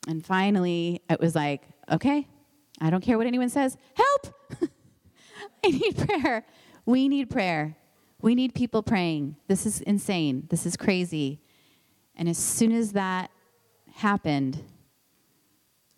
And 0.08 0.24
finally, 0.24 1.02
it 1.08 1.20
was 1.20 1.34
like, 1.34 1.62
okay, 1.90 2.26
I 2.80 2.90
don't 2.90 3.02
care 3.02 3.18
what 3.18 3.26
anyone 3.26 3.48
says. 3.48 3.76
Help! 3.94 4.34
I 5.64 5.70
need 5.70 5.96
prayer. 5.96 6.46
We 6.86 7.08
need 7.08 7.30
prayer. 7.30 7.76
We 8.22 8.34
need 8.34 8.54
people 8.54 8.82
praying. 8.82 9.36
This 9.48 9.66
is 9.66 9.80
insane. 9.82 10.46
This 10.50 10.66
is 10.66 10.76
crazy. 10.76 11.40
And 12.16 12.28
as 12.28 12.38
soon 12.38 12.72
as 12.72 12.92
that 12.92 13.30
happened, 13.94 14.62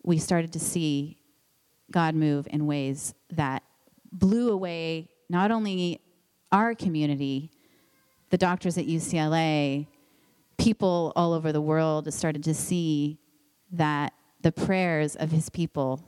we 0.03 0.17
started 0.17 0.53
to 0.53 0.59
see 0.59 1.17
God 1.91 2.15
move 2.15 2.47
in 2.49 2.65
ways 2.65 3.13
that 3.29 3.63
blew 4.11 4.51
away 4.51 5.09
not 5.29 5.51
only 5.51 6.01
our 6.51 6.75
community, 6.75 7.51
the 8.29 8.37
doctors 8.37 8.77
at 8.77 8.85
UCLA, 8.85 9.87
people 10.57 11.13
all 11.15 11.33
over 11.33 11.51
the 11.51 11.61
world 11.61 12.13
started 12.13 12.43
to 12.43 12.53
see 12.53 13.19
that 13.71 14.13
the 14.41 14.51
prayers 14.51 15.15
of 15.15 15.31
his 15.31 15.49
people 15.49 16.03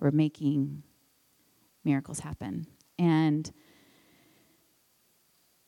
were 0.00 0.10
making 0.10 0.82
miracles 1.84 2.20
happen. 2.20 2.66
And 2.98 3.50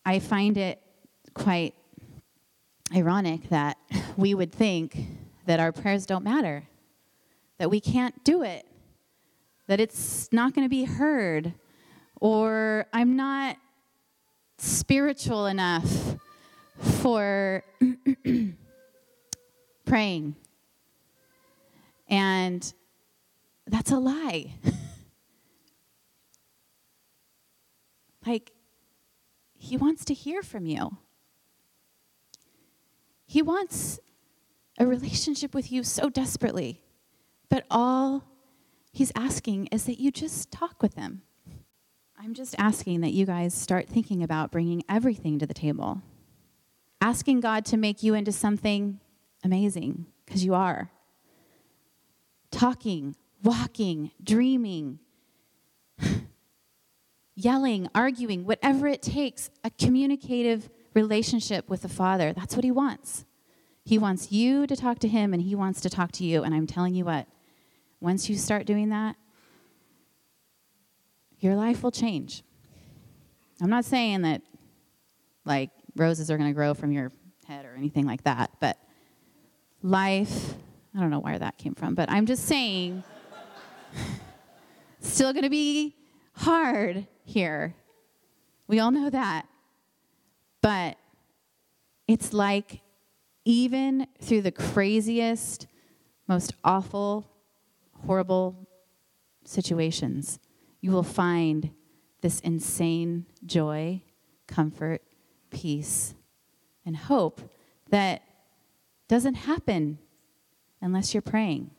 I 0.05 0.19
find 0.19 0.57
it 0.57 0.81
quite 1.35 1.75
ironic 2.95 3.49
that 3.49 3.79
we 4.17 4.35
would 4.35 4.53
think 4.53 4.97
that 5.47 5.61
our 5.61 5.73
prayers 5.73 6.07
don't 6.07 6.25
matter, 6.25 6.65
that 7.59 7.71
we 7.71 7.81
can't 7.81 8.23
do 8.25 8.43
it, 8.43 8.67
that 9.67 9.81
it's 9.81 10.29
not 10.33 10.55
going 10.55 10.65
to 10.65 10.71
be 10.71 10.85
heard, 10.85 11.55
or 12.21 12.87
I'm 12.93 13.17
not 13.17 13.57
spiritual 14.59 15.47
enough 15.47 16.17
for 16.79 17.65
praying. 19.87 20.37
And 22.09 22.73
that's 23.73 23.91
a 23.91 23.99
lie. 23.99 24.55
like, 28.27 28.53
he 29.57 29.77
wants 29.77 30.05
to 30.05 30.15
hear 30.15 30.43
from 30.43 30.67
you. 30.67 30.99
He 33.27 33.41
wants 33.41 33.99
a 34.79 34.87
relationship 34.87 35.55
with 35.55 35.73
you 35.73 35.85
so 35.85 36.11
desperately. 36.11 36.83
But 37.49 37.65
all 37.71 38.25
he's 38.93 39.13
asking 39.17 39.69
is 39.69 39.87
that 39.87 39.99
you 39.99 40.11
just 40.11 40.53
talk 40.53 40.83
with 40.83 40.95
him. 40.95 41.23
I'm 42.19 42.35
just 42.35 42.55
asking 42.59 43.01
that 43.01 43.13
you 43.13 43.25
guys 43.25 43.55
start 43.55 43.89
thinking 43.89 44.23
about 44.23 44.53
bringing 44.53 44.85
everything 44.89 45.39
to 45.39 45.47
the 45.47 45.55
table. 45.55 46.03
Asking 47.01 47.41
God 47.41 47.65
to 47.67 47.77
make 47.77 48.03
you 48.03 48.15
into 48.15 48.33
something 48.33 49.01
amazing, 49.43 50.07
because 50.25 50.45
you 50.45 50.55
are. 50.55 50.91
Talking, 52.51 53.17
walking, 53.43 54.11
dreaming, 54.23 54.99
yelling, 57.35 57.89
arguing, 57.95 58.45
whatever 58.45 58.87
it 58.87 59.03
takes, 59.03 59.51
a 59.65 59.71
communicative 59.71 60.71
relationship 60.95 61.69
with 61.69 61.83
the 61.83 61.89
Father. 61.89 62.33
That's 62.33 62.55
what 62.55 62.65
He 62.65 62.71
wants. 62.71 63.25
He 63.85 63.99
wants 63.99 64.31
you 64.31 64.67
to 64.67 64.77
talk 64.77 64.99
to 65.01 65.09
Him, 65.09 65.33
and 65.33 65.43
He 65.43 65.55
wants 65.55 65.81
to 65.81 65.91
talk 65.91 66.13
to 66.13 66.25
you. 66.25 66.43
And 66.43 66.55
I'm 66.55 66.67
telling 66.67 66.95
you 66.95 67.05
what, 67.05 67.27
once 68.01 68.29
you 68.29 68.37
start 68.37 68.67
doing 68.67 68.91
that, 68.91 69.17
your 71.39 71.57
life 71.57 71.83
will 71.83 71.91
change. 71.91 72.43
I'm 73.61 73.71
not 73.71 73.85
saying 73.85 74.23
that, 74.23 74.43
like, 75.45 75.71
roses 75.97 76.31
are 76.31 76.37
going 76.37 76.49
to 76.51 76.55
grow 76.55 76.75
from 76.75 76.93
your 76.93 77.11
head 77.47 77.65
or 77.65 77.75
anything 77.77 78.07
like 78.07 78.23
that, 78.25 78.51
but 78.61 78.79
life, 79.83 80.55
I 80.95 81.01
don't 81.01 81.11
know 81.11 81.19
where 81.19 81.39
that 81.39 81.59
came 81.59 81.75
from, 81.75 81.95
but 81.95 82.11
I'm 82.11 82.27
just 82.27 82.45
saying, 82.45 83.03
still 85.09 85.33
going 85.33 85.45
to 85.45 85.51
be 85.51 85.97
hard 86.35 87.07
here. 87.25 87.75
We 88.67 88.81
all 88.81 88.91
know 88.91 89.11
that. 89.11 89.47
But 90.61 90.97
it's 92.07 92.33
like 92.33 92.81
even 93.45 94.07
through 94.21 94.43
the 94.43 94.53
craziest, 94.53 95.67
most 96.29 96.55
awful, 96.65 97.29
horrible 98.07 98.69
situations, 99.45 100.39
you 100.81 100.91
will 100.91 101.03
find 101.03 101.71
this 102.21 102.41
insane 102.41 103.27
joy, 103.45 104.03
comfort, 104.47 105.03
peace, 105.51 106.15
and 106.87 106.97
hope 106.97 107.41
that 107.91 108.23
doesn't 109.09 109.35
happen 109.35 109.99
unless 110.81 111.13
you're 111.13 111.23
praying. 111.23 111.71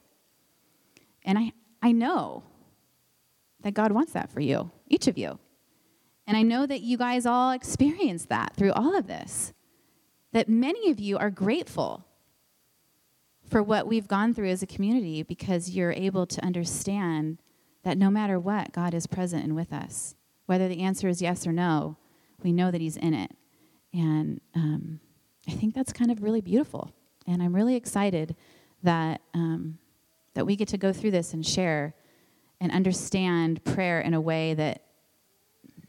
And 1.23 1.37
I, 1.37 1.53
I 1.81 1.91
know 1.91 2.43
that 3.63 3.73
God 3.73 3.91
wants 3.91 4.13
that 4.13 4.29
for 4.29 4.39
you, 4.39 4.71
each 4.87 5.07
of 5.07 5.17
you. 5.17 5.39
And 6.27 6.37
I 6.37 6.41
know 6.41 6.65
that 6.65 6.81
you 6.81 6.97
guys 6.97 7.25
all 7.25 7.51
experienced 7.51 8.29
that 8.29 8.55
through 8.55 8.71
all 8.73 8.95
of 8.95 9.07
this. 9.07 9.53
That 10.31 10.47
many 10.47 10.89
of 10.89 10.99
you 10.99 11.17
are 11.17 11.29
grateful 11.29 12.05
for 13.49 13.61
what 13.61 13.87
we've 13.87 14.07
gone 14.07 14.33
through 14.33 14.49
as 14.49 14.63
a 14.63 14.67
community 14.67 15.21
because 15.23 15.71
you're 15.71 15.91
able 15.91 16.25
to 16.25 16.43
understand 16.43 17.39
that 17.83 17.97
no 17.97 18.09
matter 18.09 18.39
what, 18.39 18.71
God 18.71 18.93
is 18.93 19.05
present 19.05 19.43
and 19.43 19.55
with 19.55 19.73
us. 19.73 20.15
Whether 20.45 20.67
the 20.67 20.81
answer 20.81 21.07
is 21.07 21.21
yes 21.21 21.45
or 21.45 21.51
no, 21.51 21.97
we 22.41 22.51
know 22.51 22.71
that 22.71 22.81
He's 22.81 22.97
in 22.97 23.13
it. 23.13 23.31
And 23.93 24.41
um, 24.55 24.99
I 25.47 25.51
think 25.51 25.75
that's 25.75 25.93
kind 25.93 26.09
of 26.09 26.23
really 26.23 26.41
beautiful. 26.41 26.91
And 27.27 27.43
I'm 27.43 27.53
really 27.53 27.75
excited 27.75 28.35
that, 28.81 29.21
um, 29.33 29.77
that 30.33 30.45
we 30.45 30.55
get 30.55 30.69
to 30.69 30.77
go 30.77 30.91
through 30.91 31.11
this 31.11 31.33
and 31.33 31.45
share 31.45 31.93
and 32.63 32.71
understand 32.71 33.63
prayer 33.65 33.99
in 33.99 34.13
a 34.13 34.21
way 34.21 34.53
that 34.53 34.83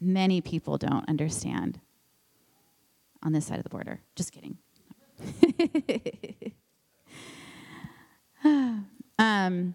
many 0.01 0.41
people 0.41 0.77
don't 0.77 1.07
understand 1.07 1.79
on 3.23 3.31
this 3.31 3.45
side 3.45 3.57
of 3.57 3.63
the 3.63 3.69
border. 3.69 4.01
Just 4.17 4.33
kidding. 4.33 4.57
um, 9.17 9.73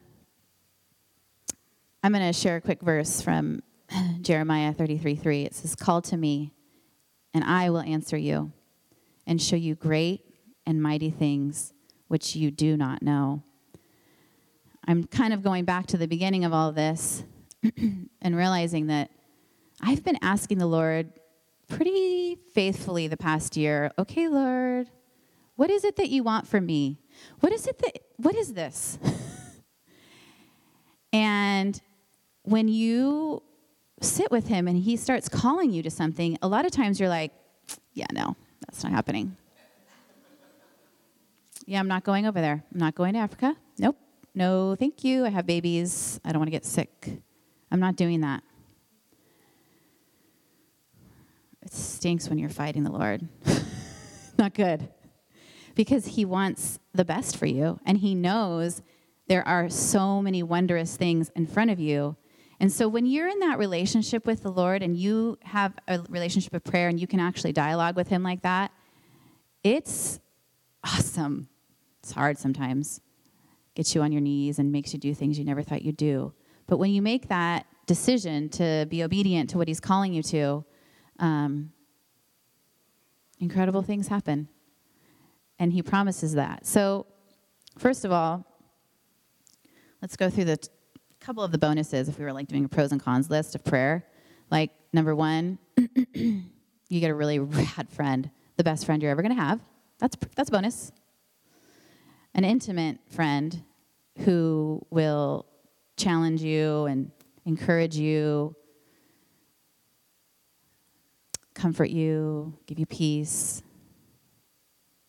I'm 2.03 2.13
going 2.13 2.27
to 2.27 2.35
share 2.35 2.57
a 2.57 2.61
quick 2.61 2.83
verse 2.83 3.23
from 3.23 3.63
Jeremiah 4.21 4.75
33:3. 4.75 5.47
It 5.47 5.55
says, 5.55 5.75
Call 5.75 6.03
to 6.03 6.19
me, 6.19 6.53
and 7.33 7.43
I 7.45 7.71
will 7.71 7.81
answer 7.81 8.19
you, 8.19 8.53
and 9.27 9.41
show 9.41 9.57
you 9.57 9.75
great 9.75 10.21
and 10.67 10.83
mighty 10.83 11.11
things 11.11 11.73
which 12.09 12.37
you 12.37 12.51
do 12.51 12.77
not 12.77 13.03
know. 13.03 13.43
I'm 14.91 15.05
kind 15.05 15.33
of 15.33 15.45
going 15.45 15.67
back 15.67 15.87
to 15.87 15.97
the 15.97 16.09
beginning 16.09 16.45
of 16.45 16.53
all 16.53 16.73
this 16.73 17.23
and 18.21 18.37
realizing 18.37 18.89
that 18.89 19.13
I've 19.81 20.03
been 20.03 20.19
asking 20.21 20.59
the 20.59 20.67
Lord 20.67 21.13
pretty 21.69 22.39
faithfully 22.53 23.07
the 23.07 23.17
past 23.17 23.57
year, 23.57 23.93
okay, 24.01 24.27
Lord, 24.27 24.91
what 25.55 25.71
is 25.71 25.85
it 25.85 25.95
that 25.95 26.09
you 26.09 26.25
want 26.25 26.49
from 26.49 26.67
me? 26.67 26.99
What 27.39 27.53
is 27.53 27.69
it 27.69 27.79
that, 27.79 28.01
what 28.17 28.35
is 28.35 28.53
this? 28.55 28.99
and 31.13 31.81
when 32.43 32.67
you 32.67 33.45
sit 34.01 34.33
with 34.33 34.49
him 34.49 34.67
and 34.67 34.77
he 34.77 34.97
starts 34.97 35.29
calling 35.29 35.71
you 35.71 35.85
to 35.85 35.91
something, 35.91 36.37
a 36.43 36.49
lot 36.49 36.67
of 36.67 36.73
times 36.73 36.99
you're 36.99 37.09
like, 37.09 37.31
yeah, 37.95 38.07
no, 38.13 38.35
that's 38.67 38.83
not 38.83 38.93
happening. 38.93 39.37
Yeah, 41.67 41.79
I'm 41.79 41.87
not 41.87 42.03
going 42.03 42.27
over 42.27 42.41
there. 42.41 42.65
I'm 42.73 42.81
not 42.81 42.97
going 42.97 43.13
to 43.13 43.21
Africa. 43.21 43.55
Nope. 43.79 43.97
No, 44.35 44.77
thank 44.77 45.05
you. 45.05 45.25
I 45.25 45.31
have 45.31 45.47
babies. 45.47 46.21
I 46.25 46.31
don't 46.31 46.41
want 46.41 46.49
to 46.49 46.53
get 46.53 46.65
sick. 46.65 47.21
I'm 47.71 47.81
not 47.81 47.97
doing 47.97 48.21
that. 48.21 48.43
It 51.63 51.73
stinks 51.73 52.29
when 52.29 52.39
you're 52.39 52.49
fighting 52.49 52.85
the 52.85 52.93
Lord. 52.93 53.29
Not 54.39 54.55
good. 54.55 54.89
Because 55.75 56.07
He 56.07 56.25
wants 56.25 56.79
the 56.95 57.05
best 57.05 57.37
for 57.37 57.47
you, 57.47 57.79
and 57.85 57.99
He 57.99 58.15
knows 58.15 58.83
there 59.29 59.47
are 59.47 59.69
so 59.69 60.23
many 60.23 60.43
wondrous 60.43 60.97
things 60.97 61.31
in 61.37 61.47
front 61.47 61.71
of 61.71 61.79
you. 61.79 62.17
And 62.59 62.73
so, 62.73 62.89
when 62.89 63.07
you're 63.07 63.29
in 63.29 63.39
that 63.41 63.59
relationship 63.59 64.27
with 64.27 64.43
the 64.43 64.51
Lord 64.51 64.83
and 64.83 64.97
you 64.97 65.39
have 65.43 65.75
a 65.87 66.01
relationship 66.09 66.55
of 66.55 66.65
prayer 66.65 66.89
and 66.89 66.99
you 66.99 67.07
can 67.07 67.21
actually 67.21 67.53
dialogue 67.53 67.97
with 67.97 68.09
Him 68.09 68.23
like 68.23 68.43
that, 68.43 68.73
it's 69.63 70.19
awesome. 70.85 71.49
It's 72.03 72.13
hard 72.13 72.39
sometimes. 72.39 73.01
Gets 73.75 73.95
you 73.95 74.03
on 74.03 74.13
your 74.13 74.21
knees 74.21 74.59
and 74.59 74.73
makes 74.73 74.93
you 74.93 74.99
do 74.99 75.15
things 75.15 75.39
you 75.39 75.45
never 75.45 75.63
thought 75.63 75.83
you'd 75.83 75.97
do. 75.97 76.33
But 76.67 76.79
when 76.79 76.93
you 76.93 77.03
make 77.03 77.29
that 77.29 77.67
decision 77.87 78.49
to 78.51 78.87
be 78.89 79.03
obedient 79.03 79.51
to 79.51 79.59
what 79.59 79.69
He's 79.69 79.81
calling 79.81 80.13
you 80.13 80.23
to, 80.25 80.65
um, 81.19 81.73
incredible 83.41 83.83
things 83.83 84.09
happen. 84.09 84.49
And 85.59 85.73
he 85.73 85.83
promises 85.83 86.35
that. 86.35 86.67
So, 86.67 87.07
first 87.79 88.05
of 88.05 88.13
all, 88.13 88.47
let's 90.01 90.17
go 90.17 90.31
through 90.31 90.45
the 90.45 90.57
t- 90.57 90.69
couple 91.19 91.43
of 91.43 91.53
the 91.53 91.59
bonuses 91.59 92.09
if 92.09 92.19
we 92.19 92.25
were 92.25 92.33
like 92.33 92.49
doing 92.49 92.65
a 92.65 92.69
pros 92.69 92.93
and 92.93 93.03
cons 93.03 93.29
list 93.29 93.55
of 93.55 93.65
prayer. 93.65 94.07
Like, 94.51 94.71
number 94.93 95.15
one, 95.15 95.59
you 96.15 96.43
get 96.89 97.11
a 97.11 97.15
really 97.15 97.39
rad 97.39 97.91
friend, 97.91 98.31
the 98.57 98.65
best 98.65 98.87
friend 98.87 99.03
you're 99.03 99.11
ever 99.11 99.23
going 99.23 99.37
to 99.37 99.43
have. 99.43 99.61
That's, 99.99 100.17
that's 100.35 100.49
a 100.49 100.53
bonus. 100.53 100.93
An 102.35 102.45
intimate 102.45 102.99
friend 103.09 103.63
who 104.19 104.87
will 104.91 105.47
challenge 105.97 106.43
you 106.43 106.85
and 106.87 107.11
encourage 107.45 107.97
you 107.97 108.55
comfort 111.61 111.91
you, 111.91 112.55
give 112.67 112.79
you 112.79 112.87
peace, 112.87 113.63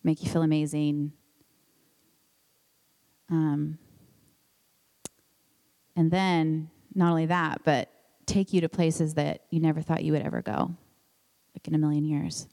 make 0.04 0.22
you 0.22 0.28
feel 0.28 0.42
amazing. 0.42 1.12
Um, 3.30 3.78
and 5.96 6.10
then, 6.10 6.70
not 6.94 7.10
only 7.10 7.26
that, 7.26 7.62
but 7.64 7.88
take 8.26 8.52
you 8.52 8.60
to 8.60 8.68
places 8.68 9.14
that 9.14 9.44
you 9.50 9.60
never 9.60 9.80
thought 9.80 10.04
you 10.04 10.12
would 10.12 10.22
ever 10.22 10.42
go, 10.42 10.74
like 11.54 11.66
in 11.66 11.74
a 11.74 11.78
million 11.78 12.04
years, 12.04 12.46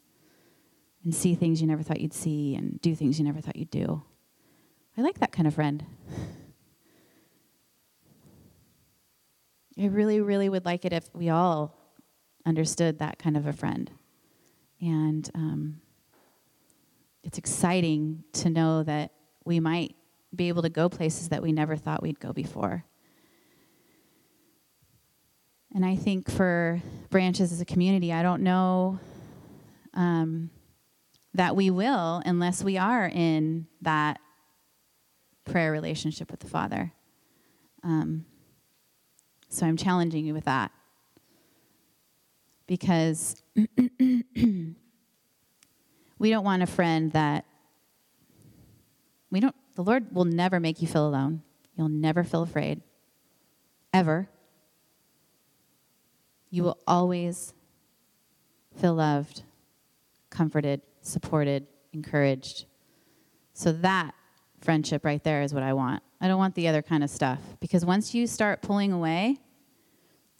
and 1.04 1.14
see 1.14 1.36
things 1.36 1.60
you 1.60 1.68
never 1.68 1.84
thought 1.84 2.00
you'd 2.00 2.14
see, 2.14 2.56
and 2.56 2.80
do 2.80 2.96
things 2.96 3.20
you 3.20 3.26
never 3.26 3.42
thought 3.42 3.58
you'd 3.58 3.72
do. 3.72 4.02
I 5.00 5.02
like 5.02 5.20
that 5.20 5.32
kind 5.32 5.48
of 5.48 5.54
friend. 5.54 5.86
I 9.80 9.86
really, 9.86 10.20
really 10.20 10.50
would 10.50 10.66
like 10.66 10.84
it 10.84 10.92
if 10.92 11.10
we 11.14 11.30
all 11.30 11.74
understood 12.46 13.00
that 13.00 13.18
kind 13.18 13.38
of 13.38 13.48
a 13.48 13.54
friend. 13.54 13.90
And 14.82 15.30
um, 15.34 15.80
it's 17.24 17.38
exciting 17.38 18.26
to 18.34 18.50
know 18.50 18.84
that 18.84 19.14
we 19.46 19.62
might 19.62 19.96
be 20.36 20.50
able 20.50 20.64
to 20.64 20.70
go 20.70 20.90
places 20.90 21.30
that 21.30 21.42
we 21.42 21.54
never 21.54 21.78
thought 21.78 22.04
we'd 22.04 22.20
go 22.20 22.34
before. 22.34 22.84
And 25.74 25.86
I 25.86 25.96
think 25.96 26.30
for 26.30 26.82
branches 27.10 27.54
as 27.54 27.62
a 27.62 27.66
community, 27.66 28.12
I 28.12 28.22
don't 28.22 28.44
know 28.44 29.00
um, 29.94 30.50
that 31.36 31.56
we 31.56 31.70
will 31.70 32.22
unless 32.26 32.66
we 32.66 32.78
are 32.78 33.08
in 33.08 33.66
that 33.82 34.20
prayer 35.52 35.72
relationship 35.72 36.32
with 36.32 36.40
the 36.40 36.48
Father. 36.48 36.94
Um, 37.84 38.26
so 39.50 39.66
I'm 39.66 39.78
challenging 39.78 40.26
you 40.26 40.34
with 40.34 40.46
that. 40.46 40.72
Because 42.68 43.42
we 43.56 44.76
don't 46.30 46.44
want 46.44 46.62
a 46.62 46.68
friend 46.68 47.12
that 47.14 47.46
we 49.32 49.40
don't, 49.40 49.56
the 49.76 49.84
Lord 49.84 50.14
will 50.14 50.26
never 50.26 50.60
make 50.60 50.82
you 50.82 50.88
feel 50.88 51.08
alone. 51.08 51.42
You'll 51.76 51.90
never 51.90 52.24
feel 52.24 52.44
afraid, 52.44 52.82
ever. 53.94 54.30
You 56.52 56.64
will 56.64 56.78
always 56.88 57.54
feel 58.80 58.96
loved, 58.96 59.44
comforted, 60.30 60.82
supported, 61.02 61.68
encouraged. 61.94 62.66
So 63.54 63.72
that 63.72 64.14
friendship 64.62 65.06
right 65.06 65.24
there 65.24 65.41
is 65.41 65.54
what 65.54 65.63
I 65.63 65.74
want. 65.74 66.04
I 66.22 66.28
don't 66.28 66.38
want 66.38 66.56
the 66.56 66.67
other 66.67 66.82
kind 66.82 67.04
of 67.04 67.10
stuff. 67.10 67.39
Because 67.60 67.86
once 67.86 68.13
you 68.13 68.28
start 68.28 68.62
pulling 68.62 68.91
away 68.91 69.38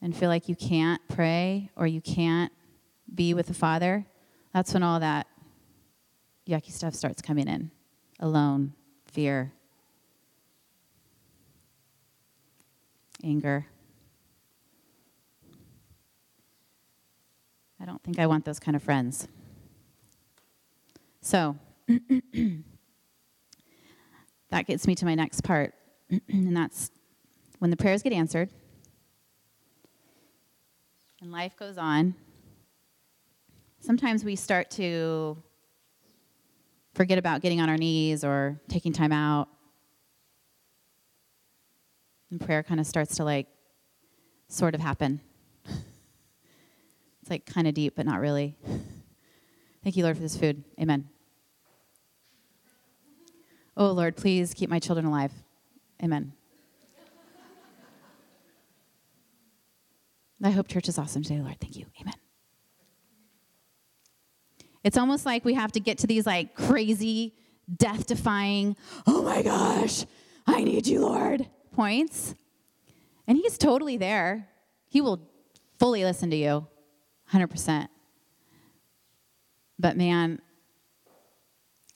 and 0.02 0.16
feel 0.16 0.30
like 0.30 0.50
you 0.50 0.56
can't 0.56 1.02
pray 1.08 1.70
or 1.76 1.88
you 1.88 2.02
can't 2.02 2.52
be 3.14 3.34
with 3.34 3.48
the 3.48 3.54
Father, 3.54 4.06
that's 4.54 4.74
when 4.74 4.84
all 4.84 5.00
that 5.00 5.28
yucky 6.48 6.72
stuff 6.72 6.96
starts 6.96 7.22
coming 7.22 7.48
in 7.48 7.72
alone, 8.20 8.74
fear, 9.06 9.54
anger. 13.24 13.68
I 17.82 17.86
don't 17.86 18.04
think 18.04 18.20
I 18.20 18.28
want 18.28 18.46
those 18.46 18.60
kind 18.60 18.76
of 18.76 18.84
friends. 18.84 19.28
So, 21.22 21.58
that 24.52 24.68
gets 24.68 24.88
me 24.88 24.96
to 24.96 25.06
my 25.06 25.16
next 25.16 25.42
part, 25.42 25.74
and 26.10 26.56
that's 26.56 26.92
when 27.60 27.72
the 27.72 27.78
prayers 27.78 28.02
get 28.02 28.14
answered 28.14 28.50
and 31.22 31.32
life 31.32 31.56
goes 31.58 31.78
on. 31.78 32.16
Sometimes 33.82 34.24
we 34.24 34.36
start 34.36 34.70
to 34.72 35.38
forget 36.94 37.18
about 37.18 37.42
getting 37.42 37.62
on 37.62 37.70
our 37.70 37.78
knees 37.78 38.24
or 38.24 38.60
taking 38.68 38.94
time 38.94 39.12
out. 39.12 39.48
And 42.32 42.40
prayer 42.40 42.64
kind 42.64 42.80
of 42.80 42.86
starts 42.86 43.18
to 43.18 43.24
like 43.24 43.48
sort 44.48 44.76
of 44.76 44.82
happen. 44.82 45.20
it's 45.66 47.30
like 47.30 47.46
kind 47.46 47.68
of 47.68 47.74
deep, 47.74 47.96
but 47.96 48.06
not 48.06 48.20
really. 48.20 48.56
Thank 49.84 49.98
you, 49.98 50.04
Lord, 50.04 50.18
for 50.18 50.24
this 50.24 50.38
food. 50.38 50.64
Amen. 50.80 51.10
Oh, 53.80 53.92
Lord, 53.92 54.16
please 54.16 54.54
keep 54.54 54.70
my 54.70 54.78
children 54.78 55.08
alive. 55.08 55.32
Amen. 56.04 56.34
I 60.44 60.52
hope 60.52 60.68
church 60.68 60.88
is 60.88 61.00
awesome 61.00 61.24
today, 61.24 61.42
Lord. 61.42 61.60
Thank 61.60 61.76
you. 61.78 61.86
Amen. 62.00 62.14
It's 64.84 64.98
almost 64.98 65.26
like 65.26 65.44
we 65.44 65.56
have 65.56 65.72
to 65.72 65.80
get 65.80 65.98
to 66.00 66.08
these 66.08 66.28
like 66.28 66.54
crazy, 66.54 67.34
death 67.76 68.06
defying, 68.06 68.78
oh 69.08 69.24
my 69.24 69.42
gosh, 69.42 70.06
I 70.46 70.64
need 70.64 70.86
you, 70.86 71.02
Lord 71.02 71.48
points. 71.80 72.36
And 73.26 73.38
He's 73.38 73.58
totally 73.58 73.96
there. 73.96 74.50
He 74.90 75.00
will 75.00 75.22
fully 75.78 76.04
listen 76.04 76.30
to 76.32 76.36
you, 76.36 76.68
100%. 77.32 77.88
But 79.78 79.96
man, 79.96 80.42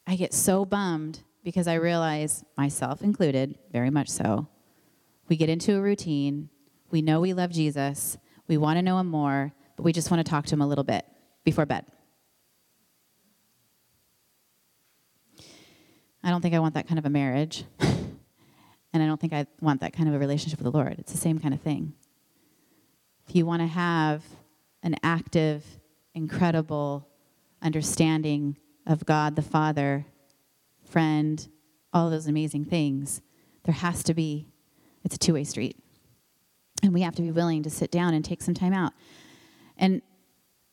I 0.08 0.16
get 0.16 0.34
so 0.34 0.64
bummed 0.64 1.20
because 1.44 1.68
I 1.68 1.76
realize, 1.76 2.44
myself 2.58 3.02
included, 3.02 3.58
very 3.72 3.90
much 3.90 4.10
so, 4.10 4.48
we 5.28 5.36
get 5.36 5.50
into 5.50 5.76
a 5.76 5.82
routine. 5.82 6.50
We 6.90 7.02
know 7.02 7.20
we 7.20 7.34
love 7.34 7.52
Jesus. 7.52 8.18
We 8.48 8.58
want 8.58 8.78
to 8.78 8.82
know 8.82 9.00
him 9.00 9.08
more, 9.08 9.54
but 9.76 9.84
we 9.84 9.94
just 9.94 10.12
want 10.12 10.26
to 10.26 10.30
talk 10.30 10.46
to 10.46 10.54
him 10.54 10.62
a 10.62 10.68
little 10.68 10.84
bit 10.84 11.06
before 11.44 11.66
bed. 11.66 11.86
I 16.24 16.30
don't 16.30 16.42
think 16.42 16.56
I 16.56 16.60
want 16.60 16.76
that 16.76 16.88
kind 16.88 17.00
of 17.00 17.06
a 17.06 17.10
marriage. 17.10 17.66
and 17.80 19.04
I 19.04 19.06
don't 19.06 19.20
think 19.20 19.34
I 19.34 19.46
want 19.60 19.82
that 19.82 19.94
kind 19.94 20.08
of 20.08 20.16
a 20.16 20.20
relationship 20.20 20.60
with 20.60 20.72
the 20.72 20.78
Lord. 20.78 20.96
It's 21.00 21.12
the 21.12 21.18
same 21.18 21.40
kind 21.40 21.54
of 21.54 21.62
thing. 21.62 21.94
If 23.28 23.36
you 23.36 23.46
want 23.46 23.62
to 23.62 23.68
have 23.68 24.24
an 24.84 24.96
active, 25.04 25.66
incredible 26.14 27.08
understanding 27.62 28.58
of 28.86 29.06
God 29.06 29.36
the 29.36 29.42
Father 29.42 30.06
friend, 30.94 31.50
all 31.92 32.12
those 32.12 32.28
amazing 32.28 32.66
things, 32.66 33.22
there 33.64 33.74
has 33.74 34.04
to 34.04 34.14
be, 34.14 34.48
it's 35.04 35.16
a 35.16 35.18
two 35.18 35.34
way 35.34 35.44
street. 35.44 35.76
And 36.84 36.94
we 36.94 37.02
have 37.02 37.16
to 37.16 37.22
be 37.24 37.32
willing 37.32 37.64
to 37.64 37.70
sit 37.70 37.90
down 37.90 38.14
and 38.14 38.24
take 38.24 38.44
some 38.44 38.54
time 38.54 38.74
out. 38.74 38.94
And 39.76 40.04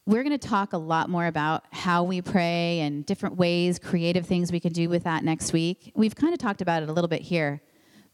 we're 0.07 0.23
going 0.23 0.39
to 0.39 0.49
talk 0.49 0.75
a 0.75 0.79
lot 0.79 1.09
more 1.09 1.27
about 1.27 1.65
how 1.71 2.03
we 2.03 2.21
pray 2.21 2.81
and 2.81 3.07
different 3.07 3.37
ways, 3.37 3.79
creative 3.79 4.27
things 4.27 4.53
we 4.53 4.61
can 4.61 4.73
do 4.73 4.91
with 4.91 5.05
that 5.05 5.25
next 5.25 5.55
week. 5.55 5.91
We've 5.95 6.15
kind 6.15 6.35
of 6.35 6.39
talked 6.39 6.61
about 6.61 6.83
it 6.83 6.91
a 6.91 6.93
little 6.93 7.09
bit 7.09 7.23
here, 7.23 7.63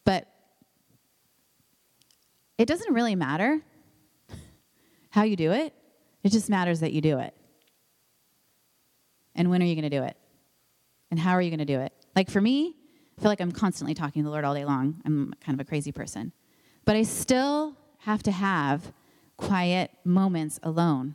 but 0.04 0.28
it 2.56 2.66
doesn't 2.66 2.94
really 2.94 3.16
matter 3.16 3.60
how 5.10 5.24
you 5.24 5.34
do 5.34 5.50
it, 5.50 5.74
it 6.22 6.30
just 6.30 6.50
matters 6.50 6.80
that 6.80 6.92
you 6.92 7.00
do 7.00 7.18
it. 7.18 7.34
And 9.34 9.50
when 9.50 9.60
are 9.60 9.66
you 9.66 9.74
going 9.74 9.90
to 9.90 9.98
do 9.98 10.04
it? 10.04 10.16
And 11.10 11.20
how 11.20 11.32
are 11.32 11.42
you 11.42 11.50
going 11.50 11.58
to 11.58 11.64
do 11.64 11.80
it? 11.80 11.92
Like 12.14 12.30
for 12.30 12.40
me, 12.40 12.74
I 13.16 13.22
feel 13.22 13.30
like 13.30 13.40
I'm 13.40 13.52
constantly 13.52 13.94
talking 13.94 14.22
to 14.22 14.24
the 14.24 14.30
Lord 14.30 14.44
all 14.44 14.54
day 14.54 14.64
long. 14.64 15.00
I'm 15.04 15.34
kind 15.40 15.58
of 15.58 15.66
a 15.66 15.68
crazy 15.68 15.92
person. 15.92 16.32
But 16.84 16.96
I 16.96 17.02
still 17.02 17.76
have 17.98 18.22
to 18.24 18.30
have 18.30 18.92
quiet 19.36 19.90
moments 20.04 20.60
alone. 20.62 21.14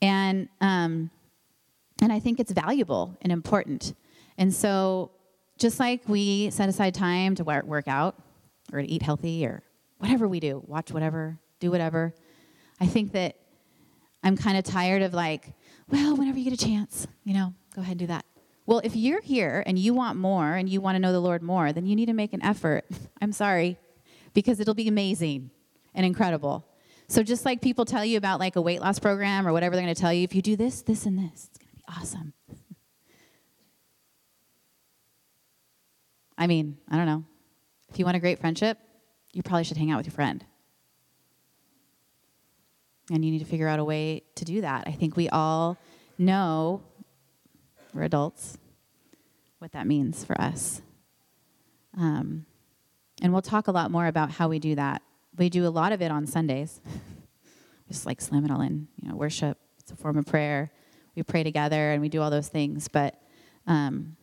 And, 0.00 0.48
um, 0.60 1.10
and 2.00 2.12
I 2.12 2.20
think 2.20 2.38
it's 2.40 2.52
valuable 2.52 3.16
and 3.20 3.32
important. 3.32 3.94
And 4.36 4.54
so, 4.54 5.10
just 5.58 5.80
like 5.80 6.08
we 6.08 6.50
set 6.50 6.68
aside 6.68 6.94
time 6.94 7.34
to 7.34 7.44
work 7.44 7.88
out 7.88 8.14
or 8.72 8.80
to 8.80 8.88
eat 8.88 9.02
healthy 9.02 9.44
or 9.44 9.62
whatever 9.98 10.28
we 10.28 10.38
do, 10.38 10.62
watch 10.66 10.92
whatever, 10.92 11.36
do 11.58 11.72
whatever, 11.72 12.14
I 12.80 12.86
think 12.86 13.10
that 13.12 13.34
I'm 14.22 14.36
kind 14.36 14.56
of 14.56 14.64
tired 14.64 15.02
of 15.02 15.14
like, 15.14 15.52
well, 15.88 16.16
whenever 16.16 16.38
you 16.38 16.44
get 16.48 16.52
a 16.52 16.64
chance, 16.64 17.08
you 17.24 17.34
know, 17.34 17.54
go 17.74 17.82
ahead 17.82 17.92
and 17.92 18.00
do 18.00 18.06
that. 18.06 18.24
Well, 18.68 18.82
if 18.84 18.94
you're 18.94 19.22
here 19.22 19.62
and 19.64 19.78
you 19.78 19.94
want 19.94 20.18
more 20.18 20.52
and 20.52 20.68
you 20.68 20.82
want 20.82 20.96
to 20.96 20.98
know 20.98 21.10
the 21.10 21.20
Lord 21.20 21.42
more, 21.42 21.72
then 21.72 21.86
you 21.86 21.96
need 21.96 22.04
to 22.04 22.12
make 22.12 22.34
an 22.34 22.42
effort. 22.44 22.84
I'm 23.22 23.32
sorry, 23.32 23.78
because 24.34 24.60
it'll 24.60 24.74
be 24.74 24.88
amazing 24.88 25.50
and 25.94 26.04
incredible. 26.04 26.66
So 27.08 27.22
just 27.22 27.46
like 27.46 27.62
people 27.62 27.86
tell 27.86 28.04
you 28.04 28.18
about 28.18 28.40
like 28.40 28.56
a 28.56 28.60
weight 28.60 28.82
loss 28.82 28.98
program 28.98 29.48
or 29.48 29.54
whatever 29.54 29.74
they're 29.74 29.82
going 29.82 29.94
to 29.94 29.98
tell 29.98 30.12
you, 30.12 30.22
if 30.22 30.34
you 30.34 30.42
do 30.42 30.54
this, 30.54 30.82
this, 30.82 31.06
and 31.06 31.18
this, 31.18 31.48
it's 31.48 31.58
going 31.58 31.70
to 31.70 31.76
be 31.76 31.84
awesome. 31.88 32.34
I 36.36 36.46
mean, 36.46 36.76
I 36.90 36.98
don't 36.98 37.06
know. 37.06 37.24
If 37.88 37.98
you 37.98 38.04
want 38.04 38.18
a 38.18 38.20
great 38.20 38.38
friendship, 38.38 38.76
you 39.32 39.42
probably 39.42 39.64
should 39.64 39.78
hang 39.78 39.90
out 39.90 39.96
with 39.96 40.08
your 40.08 40.14
friend. 40.14 40.44
And 43.10 43.24
you 43.24 43.30
need 43.30 43.38
to 43.38 43.46
figure 43.46 43.66
out 43.66 43.78
a 43.78 43.84
way 43.84 44.24
to 44.34 44.44
do 44.44 44.60
that. 44.60 44.84
I 44.86 44.92
think 44.92 45.16
we 45.16 45.30
all 45.30 45.78
know 46.18 46.82
we're 47.94 48.02
adults, 48.02 48.58
what 49.58 49.72
that 49.72 49.86
means 49.86 50.24
for 50.24 50.40
us. 50.40 50.82
Um, 51.96 52.46
and 53.20 53.32
we'll 53.32 53.42
talk 53.42 53.68
a 53.68 53.72
lot 53.72 53.90
more 53.90 54.06
about 54.06 54.30
how 54.30 54.48
we 54.48 54.58
do 54.58 54.74
that. 54.76 55.02
We 55.36 55.48
do 55.48 55.66
a 55.66 55.70
lot 55.70 55.92
of 55.92 56.02
it 56.02 56.10
on 56.10 56.26
Sundays. 56.26 56.80
Just 57.88 58.06
like 58.06 58.20
slam 58.20 58.44
it 58.44 58.50
all 58.50 58.60
in, 58.60 58.86
you 59.00 59.08
know, 59.08 59.16
worship. 59.16 59.58
It's 59.80 59.90
a 59.90 59.96
form 59.96 60.18
of 60.18 60.26
prayer. 60.26 60.70
We 61.16 61.22
pray 61.22 61.42
together 61.42 61.92
and 61.92 62.02
we 62.02 62.08
do 62.08 62.20
all 62.20 62.30
those 62.30 62.48
things. 62.48 62.86
But 62.88 63.20
um, 63.66 64.16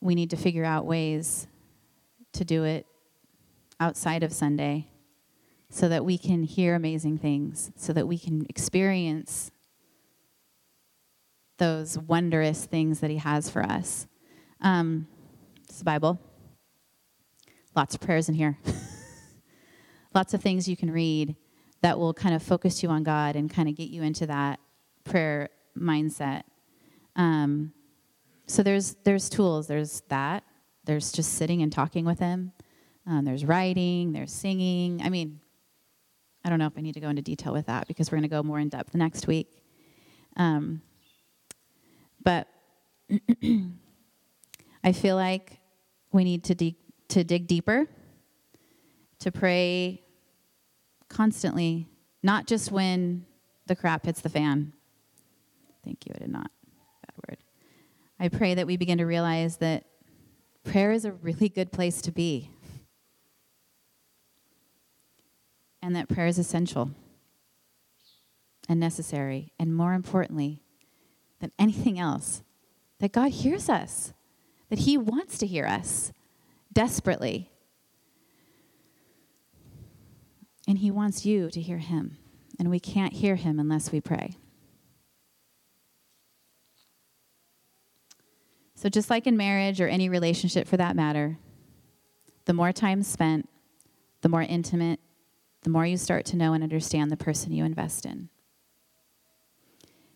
we 0.00 0.14
need 0.14 0.30
to 0.30 0.36
figure 0.36 0.64
out 0.64 0.84
ways 0.84 1.46
to 2.32 2.44
do 2.44 2.64
it 2.64 2.86
outside 3.80 4.22
of 4.22 4.32
Sunday 4.32 4.88
so 5.70 5.88
that 5.88 6.04
we 6.04 6.16
can 6.18 6.42
hear 6.42 6.74
amazing 6.74 7.18
things, 7.18 7.70
so 7.76 7.92
that 7.92 8.06
we 8.06 8.18
can 8.18 8.46
experience 8.48 9.50
those 11.58 11.98
wondrous 11.98 12.64
things 12.64 13.00
that 13.00 13.10
He 13.10 13.16
has 13.16 13.50
for 13.50 13.62
us. 13.62 14.06
Um, 14.60 15.06
is 15.68 15.78
the 15.78 15.84
Bible. 15.84 16.18
Lots 17.74 17.94
of 17.94 18.00
prayers 18.00 18.28
in 18.28 18.34
here. 18.34 18.58
Lots 20.14 20.32
of 20.32 20.40
things 20.40 20.68
you 20.68 20.76
can 20.76 20.90
read 20.90 21.36
that 21.82 21.98
will 21.98 22.14
kind 22.14 22.34
of 22.34 22.42
focus 22.42 22.82
you 22.82 22.88
on 22.88 23.02
God 23.02 23.36
and 23.36 23.50
kind 23.50 23.68
of 23.68 23.74
get 23.74 23.90
you 23.90 24.02
into 24.02 24.26
that 24.26 24.60
prayer 25.04 25.50
mindset. 25.76 26.42
Um, 27.16 27.72
so 28.46 28.62
there's 28.62 28.96
there's 29.04 29.28
tools. 29.28 29.66
There's 29.66 30.02
that. 30.08 30.44
There's 30.84 31.12
just 31.12 31.34
sitting 31.34 31.62
and 31.62 31.72
talking 31.72 32.04
with 32.04 32.18
him. 32.18 32.52
Um, 33.06 33.24
there's 33.24 33.44
writing. 33.44 34.12
There's 34.12 34.32
singing. 34.32 35.00
I 35.02 35.10
mean, 35.10 35.40
I 36.44 36.48
don't 36.48 36.58
know 36.58 36.66
if 36.66 36.74
I 36.76 36.80
need 36.80 36.94
to 36.94 37.00
go 37.00 37.08
into 37.08 37.22
detail 37.22 37.52
with 37.52 37.66
that 37.66 37.88
because 37.88 38.10
we're 38.10 38.16
going 38.18 38.28
to 38.30 38.34
go 38.34 38.42
more 38.42 38.60
in 38.60 38.68
depth 38.68 38.94
next 38.94 39.26
week. 39.26 39.62
Um, 40.36 40.82
but 42.26 42.48
I 44.82 44.90
feel 44.92 45.14
like 45.14 45.60
we 46.10 46.24
need 46.24 46.42
to 46.44 46.56
de- 46.56 46.76
to 47.08 47.22
dig 47.22 47.46
deeper, 47.46 47.86
to 49.20 49.30
pray 49.30 50.02
constantly, 51.08 51.88
not 52.24 52.48
just 52.48 52.72
when 52.72 53.24
the 53.66 53.76
crap 53.76 54.06
hits 54.06 54.22
the 54.22 54.28
fan. 54.28 54.72
Thank 55.84 56.04
you. 56.04 56.14
I 56.16 56.18
did 56.18 56.32
not. 56.32 56.50
Bad 57.06 57.28
word. 57.28 57.38
I 58.18 58.28
pray 58.28 58.54
that 58.54 58.66
we 58.66 58.76
begin 58.76 58.98
to 58.98 59.06
realize 59.06 59.58
that 59.58 59.84
prayer 60.64 60.90
is 60.90 61.04
a 61.04 61.12
really 61.12 61.48
good 61.48 61.70
place 61.70 62.02
to 62.02 62.10
be. 62.10 62.50
And 65.80 65.94
that 65.94 66.08
prayer 66.08 66.26
is 66.26 66.40
essential 66.40 66.90
and 68.68 68.80
necessary. 68.80 69.52
And 69.60 69.76
more 69.76 69.94
importantly 69.94 70.64
than 71.40 71.52
anything 71.58 71.98
else, 71.98 72.42
that 72.98 73.12
God 73.12 73.30
hears 73.30 73.68
us, 73.68 74.12
that 74.70 74.80
He 74.80 74.96
wants 74.96 75.38
to 75.38 75.46
hear 75.46 75.66
us 75.66 76.12
desperately. 76.72 77.50
And 80.66 80.78
He 80.78 80.90
wants 80.90 81.24
you 81.24 81.50
to 81.50 81.60
hear 81.60 81.78
Him. 81.78 82.16
And 82.58 82.70
we 82.70 82.80
can't 82.80 83.12
hear 83.12 83.36
Him 83.36 83.60
unless 83.60 83.92
we 83.92 84.00
pray. 84.00 84.36
So, 88.74 88.90
just 88.90 89.08
like 89.08 89.26
in 89.26 89.36
marriage 89.36 89.80
or 89.80 89.88
any 89.88 90.08
relationship 90.08 90.68
for 90.68 90.76
that 90.76 90.94
matter, 90.94 91.38
the 92.44 92.52
more 92.52 92.72
time 92.72 93.02
spent, 93.02 93.48
the 94.20 94.28
more 94.28 94.42
intimate, 94.42 95.00
the 95.62 95.70
more 95.70 95.86
you 95.86 95.96
start 95.96 96.24
to 96.26 96.36
know 96.36 96.52
and 96.52 96.62
understand 96.62 97.10
the 97.10 97.16
person 97.16 97.52
you 97.52 97.64
invest 97.64 98.04
in. 98.06 98.28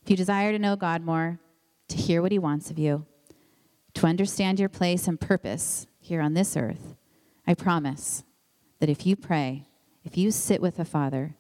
If 0.03 0.11
you 0.11 0.17
desire 0.17 0.53
to 0.53 0.59
know 0.59 0.77
God 0.77 1.03
more, 1.03 1.39
to 1.89 1.97
hear 1.97 2.23
what 2.23 2.33
He 2.33 2.39
wants 2.39 2.71
of 2.71 2.79
you, 2.79 3.07
to 3.95 4.07
understand 4.07 4.59
your 4.59 4.69
place 4.69 5.07
and 5.09 5.21
purpose 5.21 5.87
here 5.99 6.21
on 6.21 6.35
this 6.35 6.57
earth, 6.57 6.97
I 7.47 7.55
promise 7.55 8.25
that 8.79 8.89
if 8.89 9.07
you 9.07 9.17
pray, 9.17 9.67
if 10.05 10.17
you 10.17 10.31
sit 10.31 10.63
with 10.63 10.77
the 10.77 10.85
Father, 10.85 11.37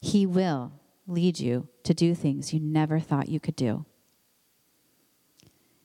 He 0.00 0.26
will 0.26 0.72
lead 1.06 1.38
you 1.38 1.68
to 1.84 1.94
do 1.94 2.14
things 2.14 2.52
you 2.52 2.60
never 2.60 2.98
thought 3.00 3.28
you 3.28 3.40
could 3.40 3.56
do. 3.56 3.84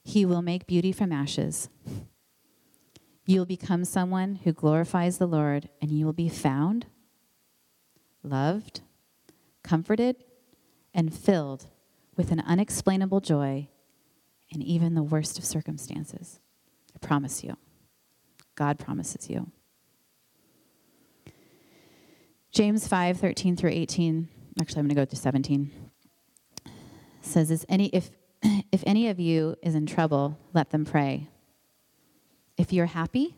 He 0.04 0.26
will 0.26 0.42
make 0.42 0.68
beauty 0.68 0.92
from 0.92 1.12
ashes. 1.12 1.70
You'll 3.26 3.46
become 3.46 3.86
someone 3.86 4.40
who 4.44 4.54
glorifies 4.54 5.18
the 5.18 5.28
Lord, 5.28 5.70
and 5.82 5.92
you 5.92 6.06
will 6.06 6.14
be 6.14 6.30
found, 6.30 6.88
loved, 8.24 8.82
comforted, 9.64 10.16
and 10.96 11.14
filled 11.14 11.68
with 12.20 12.34
an 12.34 12.44
unexplainable 12.46 13.22
joy 13.22 13.66
in 14.50 14.62
even 14.62 14.94
the 14.94 15.02
worst 15.02 15.40
of 15.40 15.46
circumstances. 15.46 16.42
I 16.94 17.00
promise 17.00 17.46
you. 17.46 17.56
God 18.56 18.78
promises 18.78 19.30
you. 19.30 19.50
James 22.52 22.86
5, 22.90 23.22
13 23.22 23.56
through 23.56 23.70
18. 23.70 24.28
Actually, 24.60 24.80
I'm 24.82 24.88
going 24.88 24.96
to 24.98 25.02
go 25.02 25.06
to 25.06 25.16
17. 25.16 25.72
Says, 27.22 27.52
Is 27.52 27.66
any, 27.70 27.86
if 27.88 28.12
if 28.74 28.84
any 28.86 29.08
of 29.08 29.18
you 29.18 29.56
is 29.64 29.74
in 29.74 29.86
trouble, 29.86 30.38
let 30.52 30.72
them 30.72 30.84
pray. 30.84 31.30
If 32.58 32.74
you're 32.74 32.88
happy, 32.88 33.38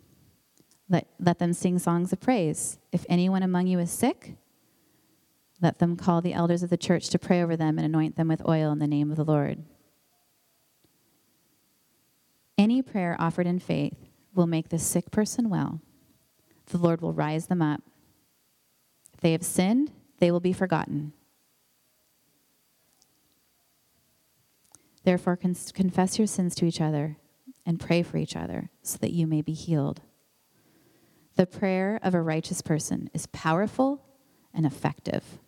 let, 0.89 1.05
let 1.19 1.37
them 1.37 1.53
sing 1.53 1.77
songs 1.77 2.11
of 2.11 2.19
praise. 2.19 2.79
If 2.91 3.05
anyone 3.07 3.43
among 3.43 3.67
you 3.67 3.77
is 3.77 3.91
sick, 3.91 4.37
let 5.61 5.79
them 5.79 5.95
call 5.95 6.21
the 6.21 6.33
elders 6.33 6.63
of 6.63 6.69
the 6.69 6.77
church 6.77 7.09
to 7.09 7.19
pray 7.19 7.41
over 7.41 7.55
them 7.55 7.77
and 7.77 7.85
anoint 7.85 8.15
them 8.15 8.27
with 8.27 8.47
oil 8.47 8.71
in 8.71 8.79
the 8.79 8.87
name 8.87 9.11
of 9.11 9.17
the 9.17 9.23
Lord. 9.23 9.63
Any 12.57 12.81
prayer 12.81 13.15
offered 13.19 13.47
in 13.47 13.59
faith 13.59 13.97
will 14.33 14.47
make 14.47 14.69
the 14.69 14.79
sick 14.79 15.11
person 15.11 15.49
well. 15.49 15.81
The 16.67 16.77
Lord 16.77 17.01
will 17.01 17.13
rise 17.13 17.47
them 17.47 17.61
up. 17.61 17.81
If 19.13 19.21
they 19.21 19.31
have 19.33 19.43
sinned, 19.43 19.91
they 20.19 20.31
will 20.31 20.39
be 20.39 20.53
forgotten. 20.53 21.13
Therefore, 25.03 25.35
confess 25.35 26.17
your 26.17 26.27
sins 26.27 26.53
to 26.55 26.65
each 26.65 26.79
other 26.79 27.17
and 27.65 27.79
pray 27.79 28.03
for 28.03 28.17
each 28.17 28.35
other 28.35 28.69
so 28.83 28.97
that 29.01 29.11
you 29.11 29.25
may 29.25 29.41
be 29.41 29.53
healed. 29.53 30.01
The 31.35 31.47
prayer 31.47 31.99
of 32.03 32.13
a 32.13 32.21
righteous 32.21 32.61
person 32.61 33.09
is 33.13 33.25
powerful 33.27 34.05
and 34.53 34.65
effective. 34.65 35.39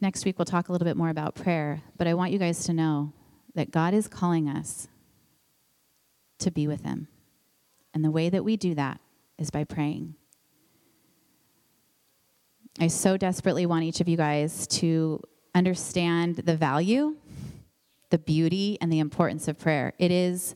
Next 0.00 0.24
week, 0.24 0.38
we'll 0.38 0.44
talk 0.46 0.68
a 0.68 0.72
little 0.72 0.84
bit 0.84 0.96
more 0.96 1.08
about 1.08 1.34
prayer, 1.34 1.82
but 1.96 2.06
I 2.06 2.14
want 2.14 2.30
you 2.30 2.38
guys 2.38 2.64
to 2.64 2.72
know 2.72 3.12
that 3.54 3.72
God 3.72 3.94
is 3.94 4.06
calling 4.06 4.48
us 4.48 4.86
to 6.38 6.52
be 6.52 6.68
with 6.68 6.84
Him. 6.84 7.08
And 7.92 8.04
the 8.04 8.10
way 8.12 8.30
that 8.30 8.44
we 8.44 8.56
do 8.56 8.76
that 8.76 9.00
is 9.38 9.50
by 9.50 9.64
praying. 9.64 10.14
I 12.78 12.86
so 12.86 13.16
desperately 13.16 13.66
want 13.66 13.82
each 13.82 14.00
of 14.00 14.08
you 14.08 14.16
guys 14.16 14.68
to 14.68 15.20
understand 15.52 16.36
the 16.36 16.56
value, 16.56 17.16
the 18.10 18.18
beauty, 18.18 18.78
and 18.80 18.92
the 18.92 19.00
importance 19.00 19.48
of 19.48 19.58
prayer. 19.58 19.94
It 19.98 20.12
is 20.12 20.54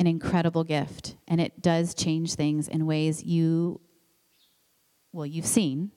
an 0.00 0.06
incredible 0.06 0.64
gift, 0.64 1.16
and 1.28 1.42
it 1.42 1.60
does 1.60 1.94
change 1.94 2.36
things 2.36 2.68
in 2.68 2.86
ways 2.86 3.22
you, 3.22 3.82
well, 5.12 5.26
you've 5.26 5.44
seen, 5.44 5.90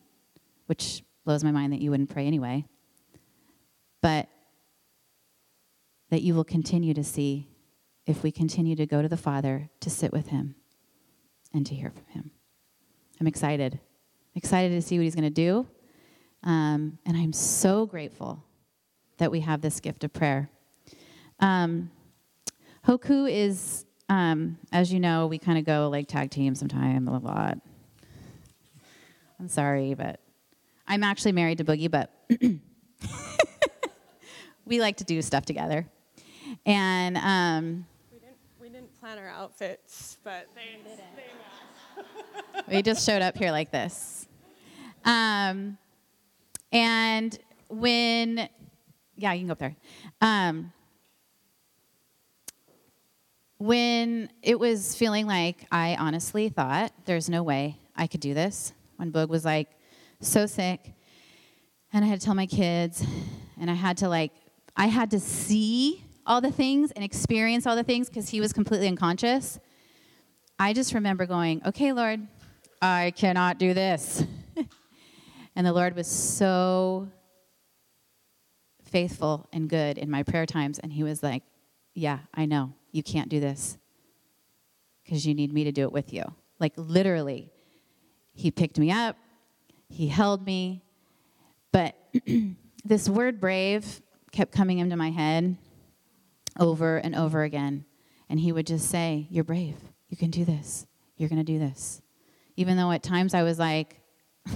which 0.65 1.04
blows 1.25 1.43
my 1.43 1.51
mind 1.51 1.73
that 1.73 1.81
you 1.81 1.91
wouldn't 1.91 2.09
pray 2.09 2.27
anyway, 2.27 2.65
but 4.01 4.29
that 6.09 6.21
you 6.21 6.33
will 6.35 6.43
continue 6.43 6.93
to 6.93 7.03
see 7.03 7.49
if 8.05 8.23
we 8.23 8.31
continue 8.31 8.75
to 8.75 8.85
go 8.85 9.01
to 9.01 9.09
the 9.09 9.17
Father 9.17 9.69
to 9.79 9.89
sit 9.89 10.13
with 10.13 10.27
Him 10.27 10.55
and 11.53 11.65
to 11.65 11.75
hear 11.75 11.89
from 11.89 12.05
Him. 12.07 12.31
I'm 13.19 13.27
excited 13.27 13.79
excited 14.35 14.69
to 14.69 14.81
see 14.81 14.97
what 14.97 15.03
he's 15.03 15.15
going 15.15 15.23
to 15.23 15.29
do. 15.29 15.65
Um, 16.43 16.99
and 17.05 17.17
I'm 17.17 17.33
so 17.33 17.85
grateful 17.85 18.43
that 19.17 19.31
we 19.31 19.39
have 19.39 19.61
this 19.61 19.79
gift 19.79 20.03
of 20.03 20.13
prayer. 20.13 20.49
Um, 21.39 21.89
Hoku 22.85 23.31
is, 23.31 23.85
um, 24.09 24.57
as 24.71 24.93
you 24.93 24.99
know, 24.99 25.25
we 25.25 25.39
kind 25.39 25.57
of 25.57 25.65
go 25.65 25.89
like 25.89 26.07
tag 26.07 26.29
team 26.29 26.53
sometime 26.53 27.07
a 27.07 27.17
lot. 27.17 27.57
I'm 29.39 29.47
sorry, 29.47 29.93
but 29.95 30.19
I'm 30.87 31.03
actually 31.03 31.31
married 31.31 31.57
to 31.57 31.63
Boogie, 31.63 31.89
but 31.89 32.11
we 34.65 34.79
like 34.79 34.97
to 34.97 35.03
do 35.03 35.21
stuff 35.21 35.45
together. 35.45 35.87
And 36.65 37.17
um, 37.17 37.85
we, 38.11 38.19
didn't, 38.19 38.37
we 38.61 38.69
didn't 38.69 38.99
plan 38.99 39.17
our 39.17 39.29
outfits, 39.29 40.17
but 40.23 40.47
they, 40.55 40.79
they 40.85 42.75
we 42.75 42.81
just 42.81 43.05
showed 43.05 43.21
up 43.21 43.37
here 43.37 43.51
like 43.51 43.71
this. 43.71 44.27
Um, 45.03 45.77
and 46.71 47.37
when, 47.69 48.49
yeah, 49.15 49.33
you 49.33 49.39
can 49.39 49.47
go 49.47 49.51
up 49.53 49.59
there. 49.59 49.75
Um, 50.21 50.71
when 53.57 54.29
it 54.41 54.59
was 54.59 54.95
feeling 54.95 55.27
like 55.27 55.65
I 55.71 55.95
honestly 55.95 56.49
thought 56.49 56.91
there's 57.05 57.29
no 57.29 57.41
way 57.43 57.77
I 57.95 58.07
could 58.07 58.19
do 58.19 58.33
this, 58.33 58.73
when 58.97 59.11
Boog 59.11 59.29
was 59.29 59.45
like 59.45 59.69
so 60.21 60.45
sick, 60.45 60.93
and 61.93 62.03
I 62.03 62.07
had 62.07 62.19
to 62.19 62.25
tell 62.25 62.35
my 62.35 62.45
kids, 62.45 63.05
and 63.59 63.69
I 63.69 63.73
had 63.73 63.97
to 63.97 64.09
like, 64.09 64.31
I 64.75 64.87
had 64.87 65.11
to 65.11 65.19
see 65.19 66.03
all 66.25 66.41
the 66.41 66.51
things 66.51 66.91
and 66.91 67.03
experience 67.03 67.65
all 67.67 67.75
the 67.75 67.83
things 67.83 68.09
because 68.09 68.29
he 68.29 68.41
was 68.41 68.51
completely 68.51 68.87
unconscious. 68.87 69.59
I 70.57 70.73
just 70.73 70.93
remember 70.93 71.25
going, 71.25 71.61
okay, 71.65 71.93
Lord, 71.93 72.27
I 72.81 73.13
cannot 73.15 73.59
do 73.59 73.73
this. 73.73 74.23
And 75.55 75.65
the 75.65 75.73
Lord 75.73 75.95
was 75.95 76.07
so 76.07 77.07
faithful 78.83 79.47
and 79.53 79.69
good 79.69 79.97
in 79.97 80.09
my 80.11 80.23
prayer 80.23 80.45
times. 80.45 80.79
And 80.79 80.91
He 80.91 81.03
was 81.03 81.23
like, 81.23 81.43
Yeah, 81.93 82.19
I 82.33 82.45
know. 82.45 82.73
You 82.91 83.03
can't 83.03 83.29
do 83.29 83.39
this 83.39 83.77
because 85.03 85.25
you 85.25 85.33
need 85.33 85.53
me 85.53 85.63
to 85.65 85.71
do 85.71 85.83
it 85.83 85.91
with 85.91 86.13
you. 86.13 86.23
Like, 86.59 86.73
literally, 86.75 87.51
He 88.33 88.51
picked 88.51 88.77
me 88.77 88.91
up, 88.91 89.15
He 89.89 90.07
held 90.07 90.45
me. 90.45 90.83
But 91.71 91.95
this 92.85 93.09
word 93.09 93.39
brave 93.39 94.01
kept 94.31 94.51
coming 94.51 94.79
into 94.79 94.95
my 94.95 95.11
head 95.11 95.57
over 96.59 96.97
and 96.97 97.15
over 97.15 97.43
again. 97.43 97.85
And 98.29 98.39
He 98.39 98.51
would 98.51 98.67
just 98.67 98.89
say, 98.89 99.27
You're 99.29 99.43
brave. 99.43 99.75
You 100.09 100.17
can 100.17 100.31
do 100.31 100.45
this. 100.45 100.85
You're 101.17 101.29
going 101.29 101.43
to 101.43 101.51
do 101.51 101.59
this. 101.59 102.01
even 102.57 102.77
though 102.77 102.91
at 102.91 103.03
times 103.03 103.33
I 103.33 103.43
was 103.43 103.59
like, 103.59 103.99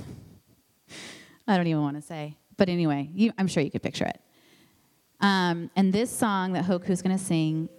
I 1.48 1.58
don't 1.58 1.68
even 1.68 1.82
want 1.82 1.96
to 1.96 2.02
say. 2.02 2.38
But 2.58 2.70
anyway, 2.70 3.10
you, 3.14 3.32
I'm 3.38 3.48
sure 3.48 3.64
you 3.64 3.72
could 3.72 3.82
picture 3.82 4.06
it. 4.06 4.20
Um, 5.22 5.70
and 5.76 5.92
this 5.92 6.10
song 6.10 6.54
that 6.54 6.66
Hoku's 6.66 7.02
going 7.02 7.18
to 7.18 7.24
sing 7.24 7.70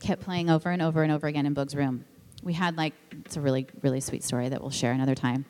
kept 0.00 0.22
playing 0.22 0.50
over 0.50 0.70
and 0.70 0.82
over 0.82 1.02
and 1.02 1.12
over 1.12 1.26
again 1.26 1.46
in 1.46 1.54
Boog's 1.54 1.74
room. 1.74 2.04
We 2.42 2.52
had 2.54 2.76
like, 2.76 2.94
it's 3.24 3.36
a 3.36 3.40
really, 3.40 3.66
really 3.82 4.00
sweet 4.00 4.24
story 4.24 4.48
that 4.48 4.60
we'll 4.60 4.70
share 4.70 4.92
another 4.92 5.14
time. 5.14 5.44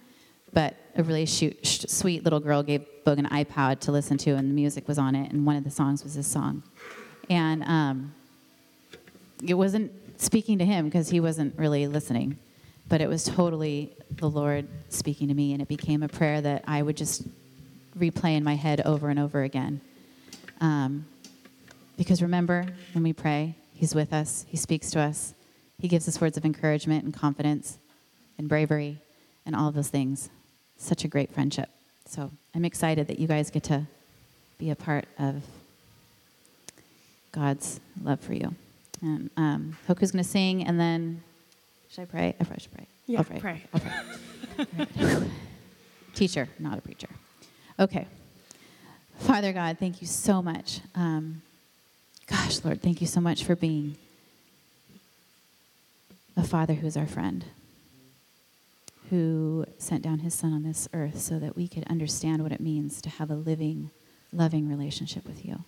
But 0.53 0.77
a 0.97 1.03
really 1.03 1.27
sh- 1.27 1.55
sweet 1.63 2.25
little 2.25 2.41
girl 2.41 2.63
gave 2.63 2.85
Boog 3.07 3.19
an 3.19 3.27
iPod 3.29 3.81
to 3.81 3.93
listen 3.93 4.19
to, 4.19 4.33
and 4.33 4.51
the 4.51 4.55
music 4.55 4.87
was 4.87 4.99
on 4.99 5.15
it, 5.15 5.33
and 5.33 5.47
one 5.47 5.57
of 5.57 5.65
the 5.65 5.71
songs 5.71 6.05
was 6.05 6.15
this 6.15 6.27
song. 6.27 6.63
And 7.31 7.65
um, 7.65 8.15
it 9.47 9.55
wasn't 9.55 9.93
speaking 10.21 10.59
to 10.59 10.65
him 10.65 10.85
because 10.85 11.09
he 11.09 11.21
wasn't 11.21 11.59
really 11.59 11.87
listening, 11.87 12.39
but 12.89 13.01
it 13.01 13.09
was 13.09 13.25
totally 13.25 13.97
the 14.11 14.29
Lord 14.29 14.69
speaking 14.89 15.29
to 15.29 15.35
me, 15.35 15.53
and 15.53 15.63
it 15.63 15.69
became 15.69 16.03
a 16.03 16.09
prayer 16.09 16.41
that 16.41 16.65
I 16.67 16.83
would 16.83 16.97
just 16.97 17.23
replay 17.99 18.37
in 18.37 18.45
my 18.45 18.55
head 18.55 18.83
over 18.83 19.09
and 19.09 19.19
over 19.19 19.43
again. 19.43 19.81
Um, 20.61 21.07
because 21.97 22.23
remember, 22.23 22.67
when 22.93 23.03
we 23.03 23.13
pray, 23.13 23.57
He's 23.75 23.95
with 23.95 24.13
us, 24.13 24.45
He 24.49 24.57
speaks 24.57 24.91
to 24.93 25.01
us, 25.01 25.35
He 25.79 25.89
gives 25.89 26.07
us 26.07 26.21
words 26.21 26.37
of 26.37 26.45
encouragement 26.45 27.05
and 27.05 27.13
confidence 27.13 27.79
and 28.39 28.49
bravery 28.49 28.99
and 29.45 29.57
all 29.57 29.69
of 29.69 29.75
those 29.75 29.89
things. 29.89 30.31
Such 30.83 31.05
a 31.05 31.09
great 31.09 31.33
friendship. 31.33 31.69
So 32.07 32.33
I'm 32.57 32.65
excited 32.65 33.07
that 33.07 33.21
you 33.21 33.29
guys 33.29 33.53
get 33.53 33.63
to 33.65 33.87
be 34.59 34.71
a 34.71 34.75
part 34.75 35.05
of 35.17 35.45
God's 37.31 37.79
love 38.03 38.19
for 38.19 38.35
you. 38.35 38.53
And 39.01 39.31
um, 39.37 39.77
Hoku's 39.89 40.11
going 40.11 40.25
to 40.25 40.29
sing, 40.29 40.65
and 40.65 40.81
then 40.81 41.23
should 41.89 42.03
I 42.03 42.05
pray? 42.07 42.35
I 42.41 42.45
probably 42.45 42.61
should 42.61 42.73
pray. 42.73 42.87
Yeah, 43.07 43.19
I'll 43.21 43.25
pray. 43.25 43.63
I'll 43.73 43.81
pray. 43.81 45.29
Teacher, 46.17 46.49
not 46.59 46.79
a 46.79 46.81
preacher. 46.81 47.09
Okay. 47.79 48.09
Father 49.19 49.53
God, 49.53 49.79
thank 49.79 50.01
you 50.01 50.09
so 50.09 50.43
much. 50.43 50.81
Um, 50.97 51.43
gosh, 52.27 52.65
Lord, 52.65 52.83
thank 52.83 53.01
you 53.01 53.07
so 53.07 53.21
much 53.21 53.45
for 53.45 53.55
being 53.55 53.97
a 56.37 56.43
father 56.43 56.75
who 56.75 56.89
is 56.89 56.97
our 56.97 57.07
friend, 57.07 57.45
who 59.13 59.67
sent 59.77 60.03
down 60.03 60.21
his 60.21 60.33
son 60.33 60.55
on 60.55 60.63
this 60.63 60.89
earth 60.95 61.21
so 61.21 61.39
that 61.39 61.55
we 61.55 61.69
could 61.69 61.85
understand 61.87 62.43
what 62.43 62.51
it 62.51 62.61
means 62.61 63.03
to 63.03 63.11
have 63.11 63.31
a 63.31 63.35
living, 63.35 63.91
loving 64.33 64.67
relationship 64.67 65.27
with 65.27 65.45
you. 65.45 65.65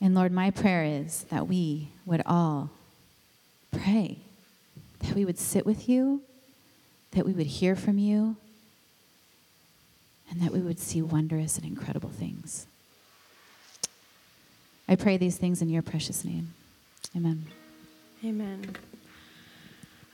And 0.00 0.14
Lord, 0.14 0.32
my 0.32 0.50
prayer 0.50 0.82
is 0.82 1.24
that 1.24 1.46
we 1.46 1.90
would 2.06 2.22
all 2.24 2.70
pray, 3.70 4.16
that 5.00 5.14
we 5.14 5.26
would 5.26 5.38
sit 5.38 5.66
with 5.66 5.90
you, 5.90 6.22
that 7.10 7.26
we 7.26 7.32
would 7.32 7.46
hear 7.46 7.76
from 7.76 7.98
you, 7.98 8.36
and 10.30 10.40
that 10.40 10.52
we 10.52 10.60
would 10.60 10.78
see 10.78 11.02
wondrous 11.02 11.58
and 11.58 11.66
incredible 11.66 12.08
things. 12.08 12.66
I 14.88 14.96
pray 14.96 15.18
these 15.18 15.36
things 15.36 15.60
in 15.60 15.68
your 15.68 15.82
precious 15.82 16.24
name. 16.24 16.54
Amen. 17.14 17.44
Amen. 18.24 18.74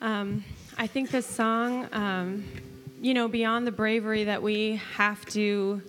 Um, 0.02 0.42
I 0.76 0.88
think 0.88 1.12
this 1.12 1.26
song, 1.26 1.86
um, 1.92 2.42
you 3.00 3.14
know, 3.14 3.28
beyond 3.28 3.68
the 3.68 3.70
bravery 3.70 4.24
that 4.24 4.42
we 4.42 4.80
have 4.96 5.24
to 5.26 5.80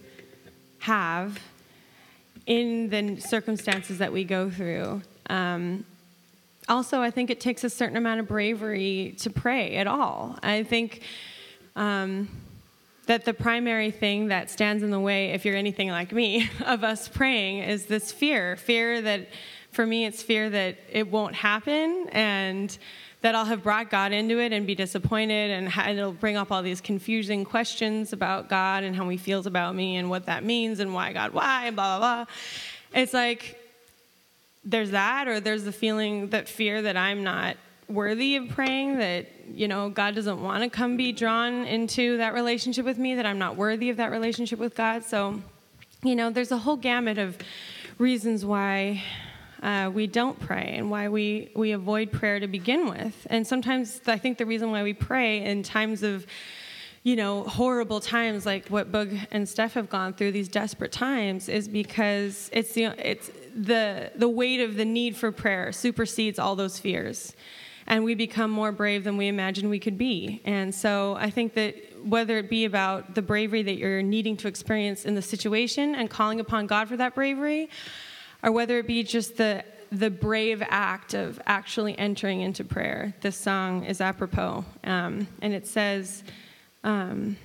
have 0.78 1.40
in 2.46 2.90
the 2.90 3.20
circumstances 3.20 3.98
that 3.98 4.14
we 4.14 4.24
go 4.24 4.52
through, 4.52 5.02
um, 5.32 5.84
also, 6.70 7.02
I 7.02 7.10
think 7.10 7.32
it 7.32 7.40
takes 7.40 7.64
a 7.64 7.72
certain 7.72 7.98
amount 7.98 8.20
of 8.20 8.28
bravery 8.28 9.16
to 9.18 9.32
pray 9.32 9.78
at 9.78 9.88
all. 9.88 10.38
I 10.44 10.62
think 10.62 11.02
um, 11.76 12.30
that 13.08 13.26
the 13.26 13.34
primary 13.34 13.90
thing 13.90 14.28
that 14.28 14.52
stands 14.52 14.84
in 14.84 14.92
the 14.92 15.00
way, 15.00 15.32
if 15.32 15.44
you're 15.44 15.58
anything 15.58 15.90
like 15.90 16.12
me, 16.12 16.52
of 16.68 16.84
us 16.84 17.08
praying 17.08 17.64
is 17.64 17.88
this 17.88 18.12
fear 18.12 18.58
fear 18.58 19.02
that, 19.02 19.28
for 19.72 19.88
me, 19.88 20.06
it's 20.06 20.22
fear 20.22 20.52
that 20.52 20.78
it 20.92 21.10
won't 21.10 21.34
happen 21.34 22.10
and 22.12 22.78
that 23.24 23.36
I'll 23.36 23.46
have 23.46 23.64
brought 23.64 23.90
God 23.90 24.12
into 24.12 24.40
it 24.40 24.52
and 24.52 24.68
be 24.68 24.76
disappointed, 24.76 25.50
and 25.50 25.98
it'll 25.98 26.12
bring 26.12 26.36
up 26.36 26.52
all 26.52 26.62
these 26.62 26.82
confusing 26.82 27.46
questions 27.46 28.12
about 28.12 28.50
God 28.50 28.84
and 28.84 28.94
how 28.96 29.08
He 29.08 29.16
feels 29.16 29.48
about 29.48 29.76
me 29.76 29.96
and 29.96 30.10
what 30.10 30.26
that 30.26 30.44
means 30.44 30.82
and 30.82 30.94
why 30.94 31.14
God, 31.14 31.34
why, 31.34 31.72
blah, 31.72 32.00
blah, 32.00 32.26
blah. 32.26 32.34
It's 32.94 33.14
like 33.14 33.58
there's 34.66 34.92
that, 34.92 35.30
or 35.30 35.40
there's 35.40 35.64
the 35.64 35.72
feeling 35.72 36.30
that 36.32 36.50
fear 36.50 36.82
that 36.82 36.98
I'm 36.98 37.24
not 37.24 37.56
worthy 37.88 38.36
of 38.36 38.50
praying, 38.50 39.00
that, 39.00 39.28
you 39.54 39.70
know, 39.70 39.90
God 39.90 40.16
doesn't 40.16 40.42
want 40.42 40.64
to 40.64 40.70
come 40.70 40.98
be 40.98 41.14
drawn 41.14 41.66
into 41.66 42.18
that 42.18 42.34
relationship 42.34 42.86
with 42.86 42.98
me, 42.98 43.16
that 43.16 43.26
I'm 43.26 43.40
not 43.40 43.56
worthy 43.56 43.90
of 43.90 43.98
that 43.98 44.12
relationship 44.12 44.60
with 44.60 44.76
God. 44.76 45.06
So, 45.06 45.42
you 46.04 46.16
know, 46.16 46.30
there's 46.30 46.52
a 46.52 46.58
whole 46.58 46.78
gamut 46.78 47.18
of 47.18 47.38
reasons 47.98 48.44
why 48.44 49.02
uh, 49.64 49.90
we 49.90 50.08
don't 50.08 50.38
pray 50.40 50.76
and 50.78 50.92
why 50.92 51.08
we, 51.08 51.50
we 51.56 51.72
avoid 51.72 52.12
prayer 52.12 52.40
to 52.40 52.48
begin 52.48 52.90
with. 52.90 53.26
And 53.30 53.48
sometimes 53.48 54.02
I 54.06 54.18
think 54.18 54.38
the 54.38 54.46
reason 54.46 54.72
why 54.72 54.84
we 54.84 54.94
pray 54.94 55.44
in 55.44 55.64
times 55.64 56.04
of, 56.04 56.28
you 57.04 57.16
know, 57.16 57.44
horrible 57.44 58.02
times 58.02 58.46
like 58.46 58.68
what 58.68 58.92
Boog 58.92 59.26
and 59.32 59.48
Steph 59.48 59.74
have 59.74 59.90
gone 59.90 60.14
through, 60.14 60.34
these 60.34 60.50
desperate 60.50 60.92
times, 60.92 61.48
is 61.48 61.70
because 61.70 62.50
it's 62.52 62.74
the, 62.74 62.94
it's 62.98 63.32
the, 63.56 64.12
the 64.16 64.28
weight 64.28 64.60
of 64.60 64.76
the 64.76 64.86
need 64.86 65.16
for 65.16 65.32
prayer 65.32 65.72
supersedes 65.72 66.40
all 66.40 66.58
those 66.58 66.78
fears. 66.78 67.34
And 67.88 68.04
we 68.04 68.16
become 68.16 68.52
more 68.52 68.72
brave 68.72 69.06
than 69.06 69.18
we 69.18 69.28
imagined 69.28 69.70
we 69.70 69.80
could 69.80 69.98
be. 69.98 70.42
And 70.46 70.74
so 70.76 71.16
I 71.20 71.30
think 71.30 71.54
that 71.54 71.76
whether 72.04 72.38
it 72.38 72.50
be 72.50 72.66
about 72.66 73.16
the 73.16 73.22
bravery 73.22 73.64
that 73.64 73.76
you're 73.76 74.02
needing 74.02 74.36
to 74.38 74.48
experience 74.50 75.06
in 75.06 75.16
the 75.16 75.22
situation 75.22 75.96
and 75.96 76.10
calling 76.10 76.40
upon 76.42 76.68
God 76.68 76.88
for 76.90 76.98
that 76.98 77.16
bravery, 77.16 77.70
or 78.44 78.52
whether 78.52 78.78
it 78.78 78.88
be 78.88 79.04
just 79.04 79.38
the 79.38 79.64
the 79.92 80.10
brave 80.10 80.64
act 80.70 81.14
of 81.14 81.40
actually 81.46 81.98
entering 82.00 82.42
into 82.42 82.64
prayer. 82.64 83.14
This 83.22 83.38
song 83.38 83.86
is 83.86 84.02
apropos, 84.02 84.66
um, 84.84 85.28
and 85.40 85.54
it 85.54 85.68
says, 85.68 86.24
um, 86.84 87.38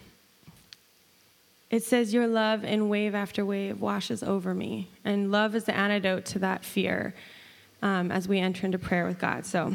"It 1.71 1.85
says 1.85 2.15
your 2.15 2.27
love 2.27 2.65
in 2.65 2.89
wave 2.89 3.15
after 3.15 3.45
wave 3.45 3.83
washes 3.83 4.23
over 4.23 4.55
me, 4.55 4.89
and 5.05 5.31
love 5.31 5.55
is 5.55 5.65
the 5.65 5.77
antidote 5.77 6.25
to 6.27 6.39
that 6.41 6.65
fear." 6.65 7.15
Um, 7.81 8.11
as 8.11 8.27
we 8.27 8.41
enter 8.41 8.67
into 8.67 8.77
prayer 8.77 9.07
with 9.07 9.21
God. 9.21 9.47
So, 9.47 9.73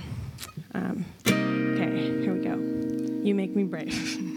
um, 0.73 1.05
okay, 1.25 2.21
here 2.21 2.33
we 2.33 2.43
go. 2.43 2.55
You 3.23 3.33
make 3.33 3.55
me 3.55 3.63
brave. 3.63 4.19